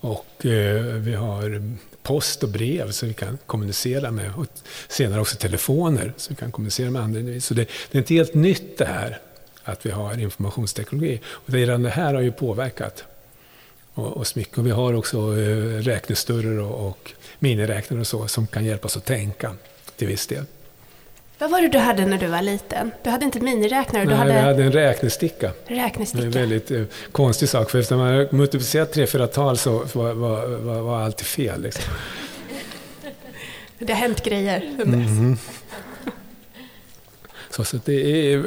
[0.00, 1.62] Och eh, vi har
[2.02, 4.32] post och brev som vi kan kommunicera med.
[4.36, 4.46] Och
[4.88, 7.40] senare också telefoner som vi kan kommunicera med andra.
[7.40, 9.20] Så det, det är inte helt nytt det här
[9.62, 11.20] att vi har informationsteknologi.
[11.26, 13.04] Och redan det här har ju påverkat
[14.34, 14.58] mycket.
[14.58, 18.96] Och vi har också eh, räknesdörrar och, och miniräknare och så som kan hjälpa oss
[18.96, 19.52] att tänka
[19.96, 20.44] till viss del.
[21.38, 22.90] Vad var det du hade när du var liten?
[23.02, 24.04] Du hade inte miniräknare?
[24.04, 24.34] Du Nej, hade...
[24.34, 25.52] jag hade en räknesticka.
[25.66, 26.24] räknesticka.
[26.24, 26.82] En väldigt eh,
[27.12, 31.26] konstig sak, för när man multiplicerar tre, fyra tal så var, var, var, var alltid
[31.26, 31.62] fel.
[31.62, 31.84] Liksom.
[33.78, 35.36] det har hänt grejer under mm.
[37.50, 38.44] så, så det är...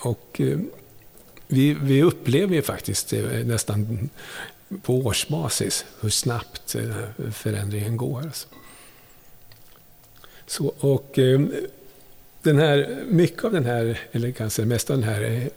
[0.00, 0.58] Och eh,
[1.48, 4.08] vi, vi upplever ju faktiskt eh, nästan
[4.82, 8.22] på årsbasis hur snabbt eh, förändringen går.
[8.22, 8.48] Alltså.
[10.46, 11.40] Så, och, eh,
[12.42, 15.50] den här, mycket av den här, eller kanske mest av den här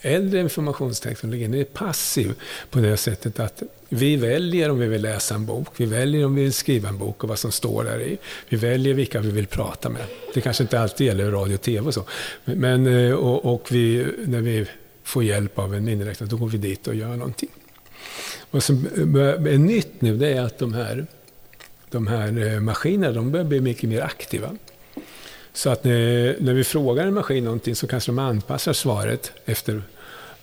[0.00, 2.34] äldre informationsteknologin är passiv
[2.70, 6.34] på det sättet att vi väljer om vi vill läsa en bok, vi väljer om
[6.34, 8.18] vi vill skriva en bok och vad som står där i.
[8.48, 10.02] Vi väljer vilka vi vill prata med.
[10.34, 12.04] Det kanske inte alltid gäller radio och tv och så.
[12.44, 14.66] Men, och, och vi, när vi
[15.06, 17.48] få hjälp av en miniräknare, då går vi dit och gör någonting.
[18.50, 18.86] Vad som
[19.46, 21.06] är nytt nu det är att de här,
[21.90, 24.56] de här eh, maskinerna de börjar bli mycket mer aktiva.
[25.52, 29.82] Så att när, när vi frågar en maskin någonting så kanske de anpassar svaret efter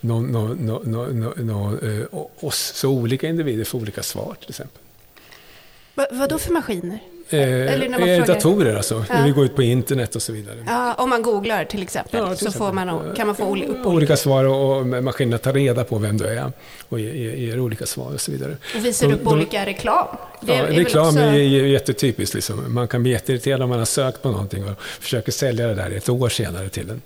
[0.02, 2.72] no, no, no, no, oss.
[2.76, 4.82] Så olika individer får olika svar till exempel.
[5.96, 7.00] Va, vad då för maskiner?
[7.30, 7.40] Eh,
[7.74, 9.16] Eller när man eh, datorer alltså, ja.
[9.16, 10.56] när vi går ut på internet och så vidare.
[10.68, 12.68] Ja, om man googlar till exempel, ja, till så exempel.
[12.68, 16.18] Får man, kan man få olika, olika, olika svar och maskinerna tar reda på vem
[16.18, 16.52] du är
[16.90, 18.58] och ger, ger olika svar och så vidare.
[18.76, 20.08] Och visar de, upp de, olika reklam.
[20.42, 21.20] Det ja, är reklam också...
[21.20, 22.36] är jättetypiskt.
[22.36, 22.74] Liksom.
[22.74, 25.92] Man kan bli jätteirriterad om man har sökt på någonting och försöker sälja det där
[25.92, 27.02] ett år senare till en.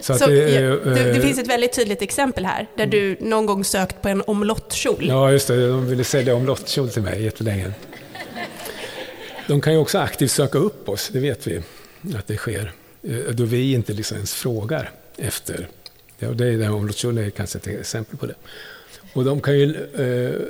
[0.00, 3.46] Så, så det, ja, det, det, finns ett väldigt tydligt exempel här, där du någon
[3.46, 5.08] gång sökt på en omlottkjol.
[5.08, 5.68] Ja, just det.
[5.68, 7.72] De ville sälja omlottkjol till mig jättelänge.
[9.52, 11.62] De kan ju också aktivt söka upp oss, det vet vi
[12.14, 12.72] att det sker.
[13.02, 15.68] Eh, då vi inte liksom ens frågar efter.
[16.18, 18.34] Ja, det är det här omlottkjol är kanske ett exempel på det.
[19.12, 20.40] Och de kan ju eh,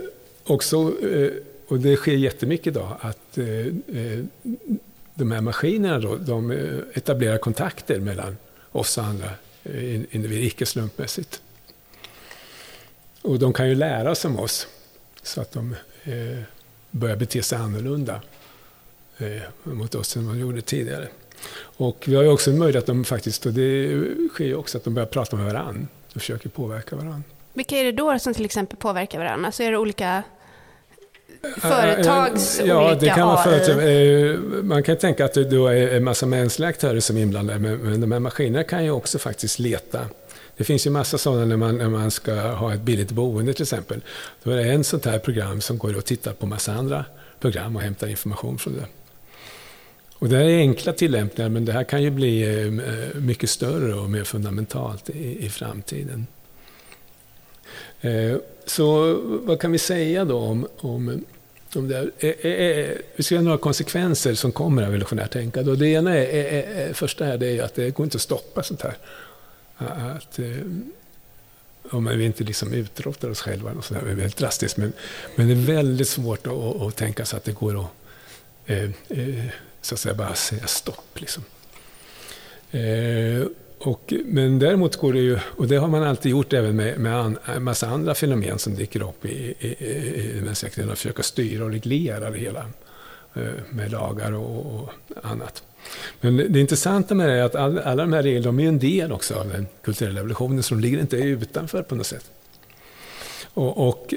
[0.45, 1.31] också, eh,
[1.69, 4.25] och det sker jättemycket idag, att eh, eh
[5.15, 8.37] de här maskinerna då, de eh, etablerar kontakter mellan
[8.73, 9.31] oss och andra
[10.11, 11.43] individer, icke slumpmässigt.
[13.23, 14.67] Och de kan ju lära sig om oss,
[15.23, 15.77] så att de
[16.91, 18.21] börjar bete sig annorlunda
[19.63, 21.09] mot oss än de gjorde tidigare.
[21.77, 24.79] Och vi har ju också en möjlighet att de faktiskt, och det sker ju också,
[24.79, 27.23] att de börjar prata med varandra och försöker påverka varandra.
[27.53, 29.47] Vilka är det då som till exempel påverkar varandra?
[29.47, 30.23] Alltså är det olika
[31.57, 34.31] företags ja, olika det kan vara företag.
[34.31, 37.59] Eh, man kan tänka att det då är en massa mänskliga aktörer som är inblandade,
[37.59, 40.07] men de här maskinerna kan ju också faktiskt leta.
[40.57, 43.63] Det finns ju massa sådana när man, när man ska ha ett billigt boende till
[43.63, 44.01] exempel.
[44.43, 47.05] Då är det en sånt här program som går och tittar på massa andra
[47.41, 48.87] program och hämtar information från det.
[50.23, 53.95] Och det här är enkla tillämpningar, men det här kan ju bli eh, mycket större
[53.95, 56.27] och mer fundamentalt i, i framtiden.
[58.01, 61.25] Eh, så vad kan vi säga då om, om,
[61.75, 62.11] om det här?
[62.47, 65.71] Eh, vi ska ha några konsekvenser som kommer av evolutionärt tänkande.
[65.71, 68.23] Och det ena är, är, är, första här, det är att det går inte att
[68.23, 68.97] stoppa sånt här.
[69.77, 70.47] Att, eh,
[71.91, 74.93] om vi inte liksom utrotar oss själva, och sådär, det är väldigt drastiskt, men,
[75.37, 77.91] men det är väldigt svårt att, att tänka sig att det går att
[78.67, 79.45] eh, eh,
[79.83, 81.21] så att säga bara säga stopp.
[81.21, 81.45] Liksom.
[82.71, 83.47] Eh,
[83.79, 87.17] och, men däremot går det ju, och det har man alltid gjort även med, med
[87.17, 91.23] an, en massa andra fenomen som dyker upp i, i, i, i mänskligheten, att försöka
[91.23, 92.67] styra och reglera det hela
[93.35, 94.91] eh, med lagar och, och,
[95.23, 95.63] annat.
[96.21, 98.79] Men det intressanta med det är att all, alla de här reglerna de är en
[98.79, 102.31] del också av den kulturella evolutionen, så de ligger inte utanför på något sätt.
[103.55, 104.15] Och, och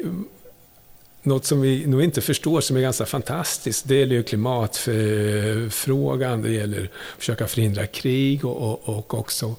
[1.25, 6.51] något som vi nog inte förstår som är ganska fantastiskt, det gäller ju klimatfrågan, det
[6.51, 9.55] gäller att försöka förhindra krig och, och, och också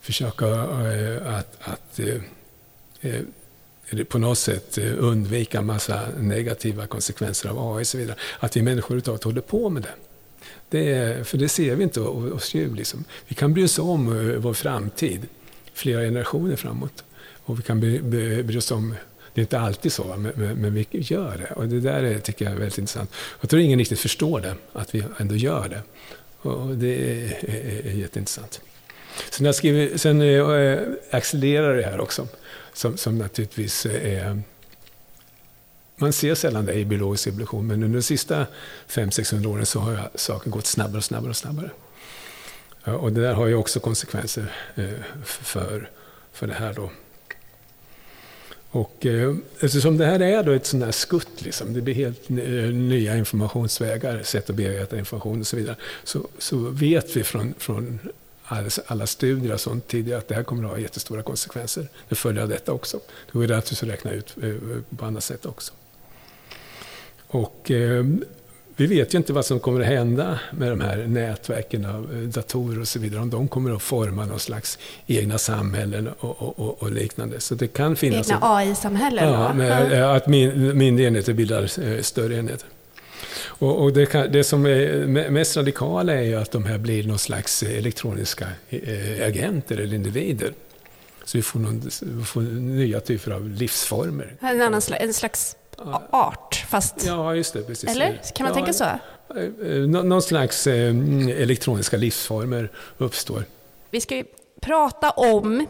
[0.00, 2.14] försöka eh, att, att eh,
[3.00, 3.20] eh,
[4.08, 8.16] på något sätt undvika massa negativa konsekvenser av AI och så vidare.
[8.38, 9.94] Att vi människor överhuvudtaget håller på med det.
[10.68, 12.74] det är, för det ser vi inte oss ju.
[12.74, 13.04] Liksom.
[13.28, 15.20] Vi kan bry oss om vår framtid
[15.74, 17.04] flera generationer framåt.
[17.44, 17.98] Och vi kan bry,
[18.42, 18.94] bry oss om
[19.36, 21.54] det är inte alltid så, men, men, men, vi gör det.
[21.54, 23.10] Och det där är, tycker jag är väldigt intressant.
[23.40, 25.82] Jag tror ingen riktigt förstår det, att vi ändå gör det.
[26.48, 28.60] Och det är, är, är jätteintressant.
[29.30, 30.78] Sen, jag skriver, sen äh,
[31.10, 32.28] accelererar det här också,
[32.72, 34.42] som, som naturligtvis är...
[35.96, 38.46] Man ser sällan det i biologisk evolution, men under de sista
[38.88, 41.70] 500-600 åren så har saker gått snabbare och snabbare och snabbare.
[42.84, 44.52] Och det där har ju också konsekvenser
[45.24, 45.90] för,
[46.32, 46.90] för det här då.
[48.70, 52.30] Och, eh, eftersom det här är då ett sånt här skutt, liksom, det blir helt
[52.30, 52.36] eh,
[52.74, 57.98] nya informationsvägar, sätt att bearbeta information och så vidare, så, så vet vi från, från
[58.86, 61.88] alla, studier och sånt tidigare att det här kommer att ha jättestora konsekvenser.
[62.08, 63.00] Det följer av detta också.
[63.32, 64.54] Det går att räkna ut eh,
[64.96, 65.72] på andra sätt också.
[67.26, 68.04] Och eh,
[68.76, 72.18] vi vet ju inte vad som kommer att hända med de här nätverken av eh,
[72.18, 73.20] datorer och så vidare.
[73.20, 77.40] Om de kommer att forma någon slags egna samhällen och, och, och, liknande.
[77.40, 78.30] Så det kan finnas...
[78.30, 79.32] Egna AI-samhällen?
[79.32, 80.16] Ja, med, ja.
[80.16, 82.68] att min, mindre enheter bildar eh, större enheter.
[83.58, 87.04] Och, och det, kan, det, som är mest radikala är ju att de här blir
[87.04, 90.52] någon slags elektroniska eh, agenter eller individer.
[91.24, 94.34] Så vi får, någon, vi får nya typer av livsformer.
[94.40, 95.56] En, annan, en slags
[96.10, 97.04] art, fast...
[97.06, 97.62] Ja, just det.
[97.62, 97.90] Precis.
[97.90, 98.20] Eller?
[98.34, 98.84] Kan man ja, tänka så?
[98.84, 100.94] Eh, eh, någon slags eh,
[101.28, 103.44] elektroniska livsformer uppstår.
[103.90, 104.24] Vi ska ju
[104.60, 105.66] prata om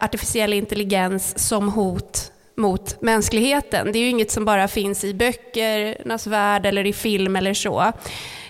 [0.00, 2.29] artificiell intelligens som hot
[2.60, 3.92] mot mänskligheten.
[3.92, 7.92] Det är ju inget som bara finns i böckernas värld eller i film eller så.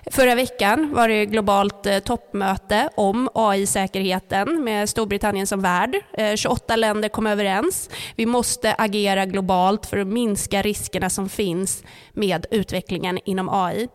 [0.07, 5.97] Förra veckan var det globalt eh, toppmöte om AI-säkerheten med Storbritannien som värd.
[6.13, 7.91] Eh, 28 länder kom överens.
[8.17, 13.89] Vi måste agera globalt för att minska riskerna som finns med utvecklingen inom AI.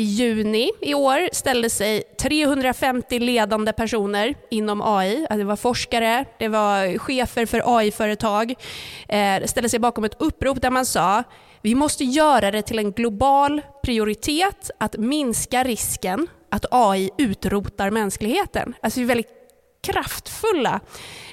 [0.00, 6.48] I juni i år ställde sig 350 ledande personer inom AI, det var forskare, det
[6.48, 8.54] var chefer för AI-företag,
[9.08, 11.22] eh, ställde sig bakom ett upprop där man sa
[11.62, 18.74] vi måste göra det till en global prioritet att minska risken att AI utrotar mänskligheten.
[18.82, 19.32] Alltså det är väldigt
[19.82, 20.80] kraftfulla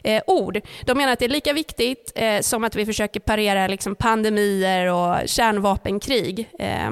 [0.04, 0.62] eh, ord.
[0.86, 4.86] De menar att det är lika viktigt eh, som att vi försöker parera liksom, pandemier
[4.94, 6.50] och kärnvapenkrig.
[6.60, 6.92] Eh,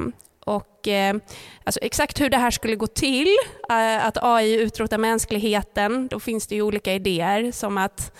[0.85, 1.15] och, eh,
[1.63, 3.35] alltså exakt hur det här skulle gå till,
[3.69, 8.11] eh, att AI utrotar mänskligheten, då finns det ju olika idéer som att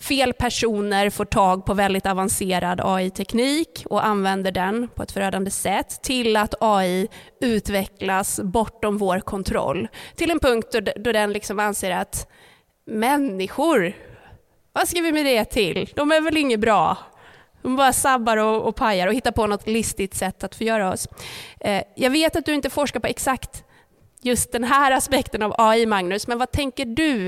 [0.00, 6.02] fel personer får tag på väldigt avancerad AI-teknik och använder den på ett förödande sätt
[6.02, 7.08] till att AI
[7.40, 9.88] utvecklas bortom vår kontroll.
[10.16, 12.30] Till en punkt då, då den liksom anser att
[12.86, 13.92] människor,
[14.72, 15.90] vad ska vi med det till?
[15.96, 16.96] De är väl inget bra?
[17.64, 21.08] De bara sabbar och, och pajar och hittar på något listigt sätt att förgöra oss.
[21.60, 23.64] Eh, jag vet att du inte forskar på exakt
[24.22, 27.26] just den här aspekten av AI, Magnus, men vad tänker du?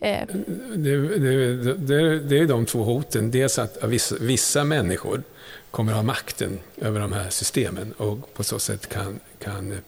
[0.00, 0.26] Eh...
[0.74, 3.30] Det, det, det, det, är de två hoten.
[3.30, 5.22] Dels att vissa, vissa människor
[5.70, 9.78] kommer att ha makten över de här systemen och på så sätt kan, kan,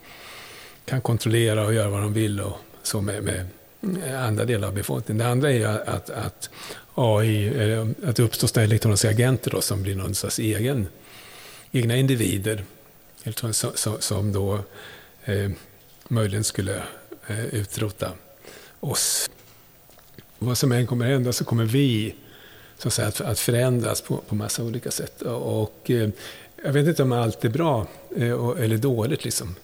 [0.84, 3.46] kan kontrollera och göra vad de vill och så med, med
[4.26, 5.18] andra delar av befolkningen.
[5.18, 6.50] Det andra är att, att
[6.94, 10.86] AI, eh, att det uppstår sådana elektroniska agenter då, som blir någon slags egen,
[11.72, 12.64] egna individer
[13.24, 14.58] liksom som, som då
[15.24, 15.50] eh,
[16.08, 16.82] möjligen skulle
[17.26, 18.12] eh, utrota
[18.80, 19.30] oss.
[20.38, 22.14] Vad som än kommer hända så kommer vi
[22.78, 25.22] så att, säga, att, att förändras på, på massa olika sätt.
[25.22, 26.08] Och, eh,
[26.64, 27.86] jag vet inte om allt är bra
[28.16, 29.24] eh, eller dåligt.
[29.24, 29.54] Liksom.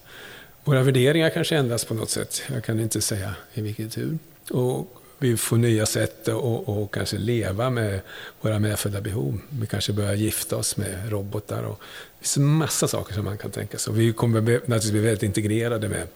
[0.65, 2.43] Våra värderingar kanske ändras på något sätt.
[2.53, 4.19] Jag kan inte säga i vilket tur.
[4.51, 8.01] Och vi får nya sätt att och kanske leva med
[8.41, 9.41] våra medfödda behov.
[9.49, 11.63] Vi kanske börjar gifta oss med robotar.
[11.63, 11.81] Och
[12.19, 13.93] det finns massa saker som man kan tänka sig.
[13.93, 16.07] Vi kommer naturligtvis bli väldigt integrerade med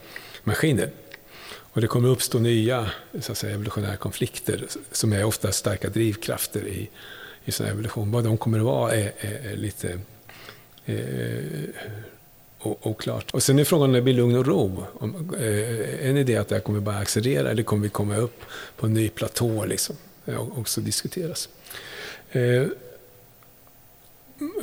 [0.44, 0.90] maskiner.
[1.46, 2.90] Och det kommer uppstå nya
[3.20, 6.90] så att säga, evolutionära konflikter som är ofta starka drivkrafter i,
[7.44, 8.10] i sån evolution.
[8.10, 10.00] Vad de kommer att vara är, är, är lite
[10.84, 10.96] eh,
[12.64, 13.30] oklart.
[13.30, 14.84] Och sen är frågan om det blir lugn och ro.
[14.98, 18.16] Om, eh, en idé är att det här kommer bara accelerera eller kommer vi komma
[18.16, 18.40] upp
[18.76, 19.96] på en ny platå liksom,
[20.26, 21.48] eh, och också diskuteras.
[22.30, 22.66] Eh,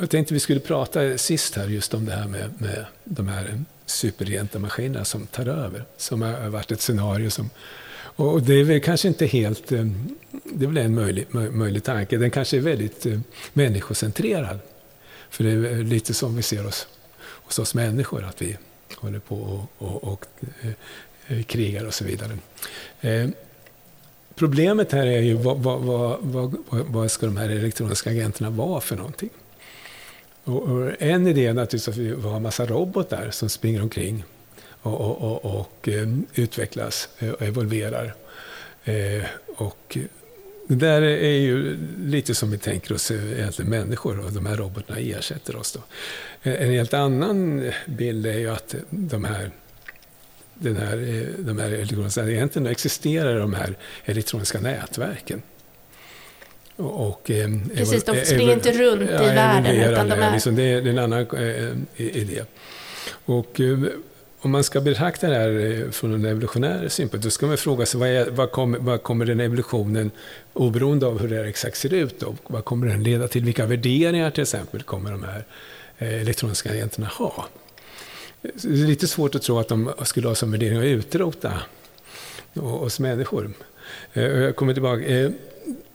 [0.00, 3.64] jag tänkte vi skulle prata sist här just om det här med, med de här
[3.86, 5.84] superrenta maskinerna som tar över.
[5.96, 7.50] Som har varit ett scenario som...
[8.16, 9.72] Och det är väl kanske inte helt...
[9.72, 9.86] Eh,
[10.44, 12.16] det är väl en möjlig, möjlig tanke.
[12.16, 13.20] Den kanske är väldigt eh,
[13.52, 14.58] människocentrerad.
[15.30, 16.86] För det är lite som vi ser oss
[17.52, 18.56] hos oss människor, att vi
[18.96, 20.26] håller på och, och, och
[20.62, 20.70] eh,
[21.28, 22.38] eh, krigar och så vidare.
[23.00, 23.28] Eh,
[24.34, 25.80] problemet här är ju vad, vad,
[26.20, 29.30] vad, vad, ska de här elektroniska agenterna vara för någonting?
[30.44, 34.24] Och, och en idé är naturligtvis att vi har en massa robotar som springer omkring
[34.82, 38.14] och, och, och, och eh, utvecklas och evolverar.
[38.84, 39.24] Eh,
[39.56, 39.98] och
[40.72, 45.00] det där är ju lite som vi tänker oss egentligen människor och de här robotarna
[45.00, 45.72] ersätter oss.
[45.72, 45.80] Då.
[46.42, 49.50] En helt annan bild är ju att de här,
[50.54, 55.42] den här, de här elektroniska, egentligen existerar de här elektroniska nätverken.
[56.76, 59.76] Och, och, eh, Precis, de springer inte runt i världen.
[59.76, 60.32] Utan de är...
[60.32, 62.42] Liksom, det är en annan eh, idé.
[63.24, 63.78] Och eh,
[64.42, 67.86] om man ska betrakta det här eh, från en evolutionär synpunkt, då ska man fråga
[67.86, 70.10] sig vad, är, vad, kommer, vad kommer den evolutionen,
[70.52, 73.44] oberoende av hur det exakt ser ut, då, vad kommer den leda till?
[73.44, 75.44] Vilka värderingar till exempel kommer de här
[75.98, 77.46] eh, elektroniska agenterna ha.
[78.42, 81.52] Det är lite svårt att tro att de skulle ha som värdering att utrota
[82.54, 83.52] oss människor.
[84.12, 85.32] Eh, jag kommer tillbaka.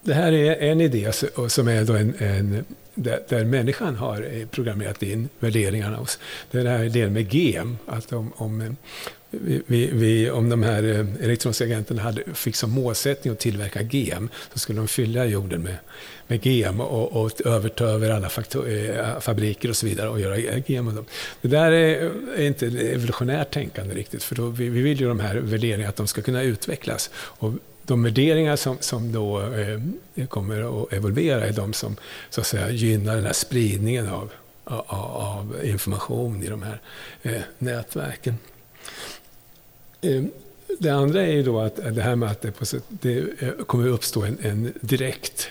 [0.04, 1.12] Det här är en idé
[1.48, 2.66] som är då en, en
[2.98, 6.20] där, där, människan har eh, programmerat in värderingarna hos.
[6.52, 8.72] Det är det här idén med gem, att om, om, eh,
[9.66, 14.30] vi, vi, om de här eh, elektroniska agenterna hade, fick som målsättning att tillverka gem,
[14.54, 15.78] så skulle de fylla jorden med
[16.30, 20.64] med GM och, och överta över alla faktor, fabriker och så vidare och göra e-,
[20.68, 20.88] GM.
[20.88, 21.06] Och dem.
[21.42, 25.20] Det där är, är inte evolutionärt tänkande riktigt, för då, vi, vi vill ju de
[25.20, 27.10] här värderingarna att de ska kunna utvecklas.
[27.16, 27.54] Och
[27.88, 31.96] de värderingar som, som då eh, kommer att evolvera är de som
[32.30, 34.32] så att säga, gynnar den här spridningen av,
[34.64, 34.86] av,
[35.18, 36.82] av information i de här
[37.22, 38.38] eh, nätverken.
[40.02, 40.24] Eh,
[40.80, 43.88] det andra är ju då att det här med att det, på, det eh, kommer
[43.88, 45.50] uppstå en, en direkt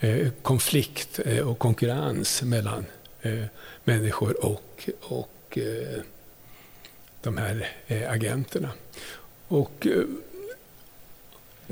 [0.00, 2.86] eh, konflikt eh, och konkurrens mellan
[3.22, 3.44] eh,
[3.84, 6.00] människor och, och eh,
[7.22, 8.70] de här eh, agenterna.
[9.48, 10.02] Och eh,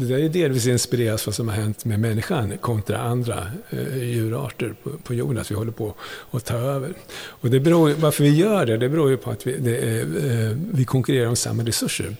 [0.00, 4.02] det där är delvis inspirerat av vad som har hänt med människan kontra andra eh,
[4.02, 5.94] djurarter på, på jorden, att vi håller på
[6.30, 6.94] att ta över.
[7.26, 10.56] Och det beror, varför vi gör det, det beror ju på att vi, det, eh,
[10.72, 12.16] vi konkurrerar om samma resurser.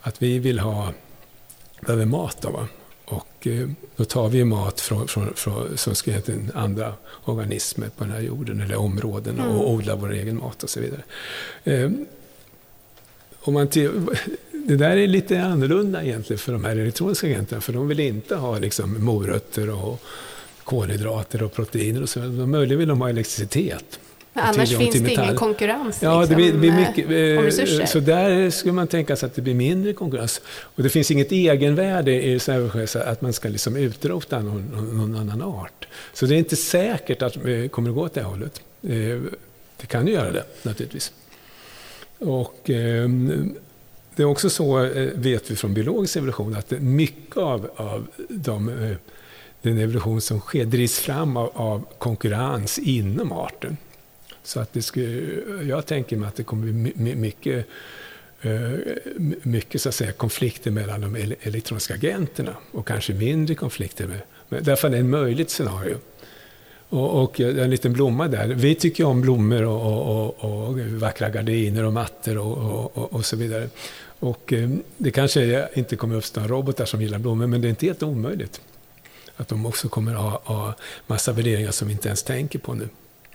[0.00, 0.92] Att vi vill ha,
[1.80, 2.68] behöver mat då, va?
[3.04, 8.04] och eh, då tar vi mat från, från, från som ska heta andra organismer på
[8.04, 9.50] den här jorden, eller områden, mm.
[9.50, 11.02] och odlar vår egen mat och så vidare.
[11.64, 11.90] Eh,
[13.40, 13.68] om man
[14.68, 18.36] det där är lite annorlunda egentligen för de här elektroniska agenterna, för de vill inte
[18.36, 20.02] ha liksom morötter och
[20.64, 22.20] kolhydrater och proteiner och så.
[22.20, 24.00] Möjligen vill de ha elektricitet.
[24.32, 27.06] Annars finns det ingen konkurrens ja, liksom, det blir, blir mycket,
[27.38, 27.86] om resurser.
[27.86, 30.40] Så där skulle man tänka sig att det blir mindre konkurrens.
[30.60, 32.40] Och det finns inget egenvärde i
[32.94, 35.88] att man ska liksom utrota någon, någon annan art.
[36.12, 38.60] Så det är inte säkert att det kommer att gå åt det hållet.
[39.76, 41.12] Det kan ju göra det, naturligtvis.
[42.18, 43.54] Och ehm,
[44.18, 48.68] det är också så, eh, vet vi från biologisk evolution, att mycket av, av de,
[48.68, 48.96] eh,
[49.62, 53.76] den evolution som sker drivs fram av, av konkurrens inom arten.
[54.42, 57.66] Så att det skulle, jag tänker mig att det kommer bli mycket,
[58.42, 58.72] eh,
[59.42, 64.06] mycket så att säga, konflikter mellan de elektroniska agenterna och kanske mindre konflikter.
[64.06, 65.96] Med, med, därför är det ett möjligt scenario.
[66.88, 68.48] Och, och, en liten blomma där.
[68.48, 73.68] Vi tycker om blommor och, och, och vackra gardiner och mattor och, och, så vidare.
[74.18, 77.70] Och eh, det kanske inte kommer att uppstå robotar som gillar blommor, men det är
[77.70, 78.60] inte helt omöjligt.
[79.36, 80.74] Att de också kommer att ha, ha
[81.06, 82.88] massa värderingar som vi inte ens tänker på nu.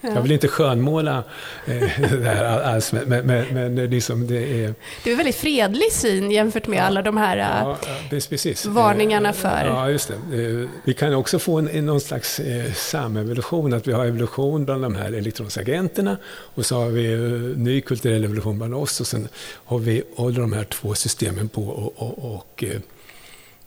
[0.04, 0.10] Ja.
[0.16, 1.24] Jag vill inte skönmåla
[1.66, 1.74] eh,
[2.22, 4.74] det här alls, men, men, men liksom det är...
[5.04, 6.84] Det är en väldigt fredlig syn jämfört med ja.
[6.84, 7.78] alla de här ja,
[8.10, 8.66] precis.
[8.66, 9.66] varningarna för...
[9.66, 10.43] Ja, just det.
[10.43, 14.82] Eh, vi kan också få en, någon slags eh, samevolution, att vi har evolution bland
[14.84, 17.18] de här elektroniska agenterna och så har vi
[17.58, 21.64] ny kulturell evolution bland oss och sen har vi, håller de här två systemen på
[21.64, 22.64] och, och, och,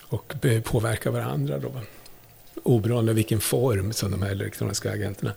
[0.08, 0.34] och
[0.64, 1.58] påverkar varandra.
[1.58, 1.72] Då.
[2.62, 5.32] Oberoende av vilken form som de här elektroniska agenterna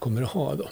[0.00, 0.54] kommer att ha.
[0.54, 0.68] Då.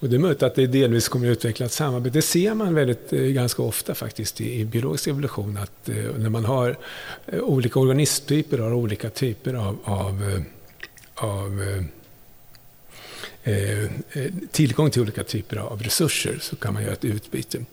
[0.00, 2.18] Och det är möjligt att det delvis kommer att utveckla ett samarbete.
[2.18, 6.28] Det ser man väldigt, eh, ganska ofta faktiskt i, i biologisk evolution, att eh, när
[6.28, 6.76] man har
[7.26, 10.40] eh, olika organismtyper har olika typer av, av, eh,
[11.14, 11.62] av
[13.42, 13.90] eh, eh,
[14.50, 17.64] tillgång till olika typer av resurser så kan man göra ett utbyte.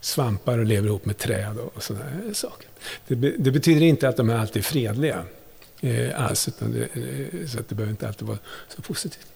[0.00, 2.68] Svampar och lever ihop med träd och, och sådana saker.
[3.06, 5.24] Det, det, betyder inte att de är alltid fredliga
[5.84, 6.48] eh, alls.
[6.48, 9.26] Utan det, eh, så att det behöver inte alltid vara så positivt.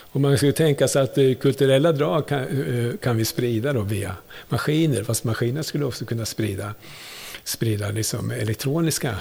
[0.00, 3.82] Och man skulle tänka sig att eh, kulturella drag kan, eh, kan vi sprida då
[3.82, 4.16] via
[4.48, 6.74] maskiner, fast maskiner skulle också kunna sprida,
[7.44, 9.16] sprida liksom elektroniska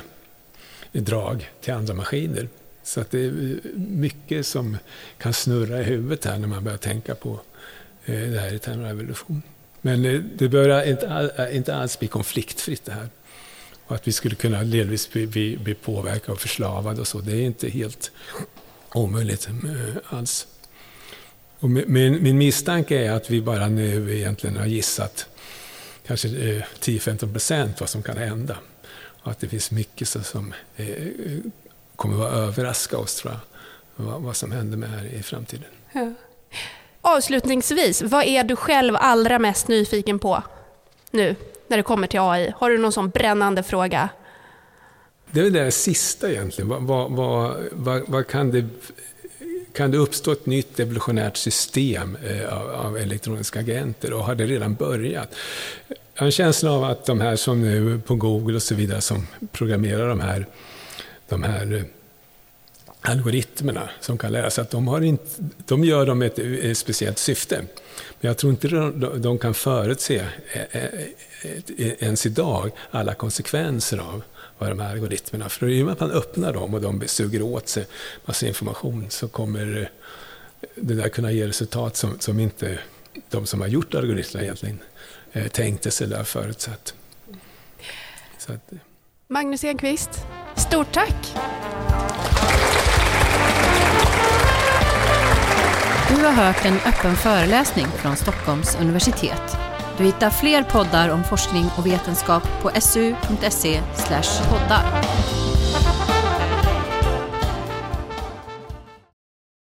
[0.91, 2.47] drag till andra maskiner.
[2.83, 4.77] Så att det är eh, mycket som
[5.17, 7.39] kan snurra i huvudet här när man börjar tänka på
[8.05, 9.41] eh, det här i termer av evolution.
[9.81, 13.09] Men eh, det bör inte, inte alls bli konfliktfritt det här.
[13.87, 17.19] Och att vi skulle kunna delvis bli, bli, bli påverkade och förslavade och så.
[17.19, 18.11] Det är inte helt
[18.93, 20.47] omöjligt eh, alls.
[21.59, 25.27] Och min, min misstanke är att vi bara nu egentligen har gissat
[26.07, 28.57] kanske eh, 10-15 procent vad som kan hända.
[29.23, 30.87] Och att det finns mycket som eh,
[31.95, 35.69] kommer att överraska oss, tror jag, vad, vad som händer med det här i framtiden.
[35.91, 36.13] Ja.
[37.01, 40.43] Avslutningsvis, vad är du själv allra mest nyfiken på
[41.11, 41.35] nu
[41.69, 42.53] när det kommer till AI?
[42.57, 44.09] Har du någon sån brännande fråga?
[45.31, 46.67] Det är väl det sista egentligen.
[46.69, 48.65] Vad, vad, vad, vad, kan, det,
[49.73, 54.45] kan det uppstå ett nytt evolutionärt system eh, av, av elektroniska agenter och har det
[54.45, 55.35] redan börjat?
[55.87, 59.01] Jag har en känsla av att de här som nu på Google och så vidare
[59.01, 60.45] som programmerar de här,
[61.29, 61.83] de här eh,
[63.01, 65.25] algoritmerna som kan lära sig, att de, har inte,
[65.65, 67.61] de gör dem med ett, ett speciellt syfte.
[68.19, 70.25] Men jag tror inte de, de kan förutse
[70.71, 70.83] eh,
[71.77, 74.23] ens idag alla konsekvenser av
[74.57, 77.41] vad de här algoritmerna, för i och med att man öppnar dem och de suger
[77.41, 77.85] åt sig
[78.25, 79.89] massa information så kommer
[80.75, 82.79] det där kunna ge resultat som, som inte
[83.29, 84.79] de som har gjort algoritmerna egentligen
[85.31, 86.93] eh, tänkte sig eller förutsett.
[88.47, 88.77] Att, eh.
[89.27, 90.09] Magnus Enqvist,
[90.55, 91.33] stort tack!
[96.09, 99.66] Du har hört en öppen föreläsning från Stockholms universitet.
[99.97, 103.81] Du hittar fler poddar om forskning och vetenskap på su.se
[104.49, 105.46] poddar.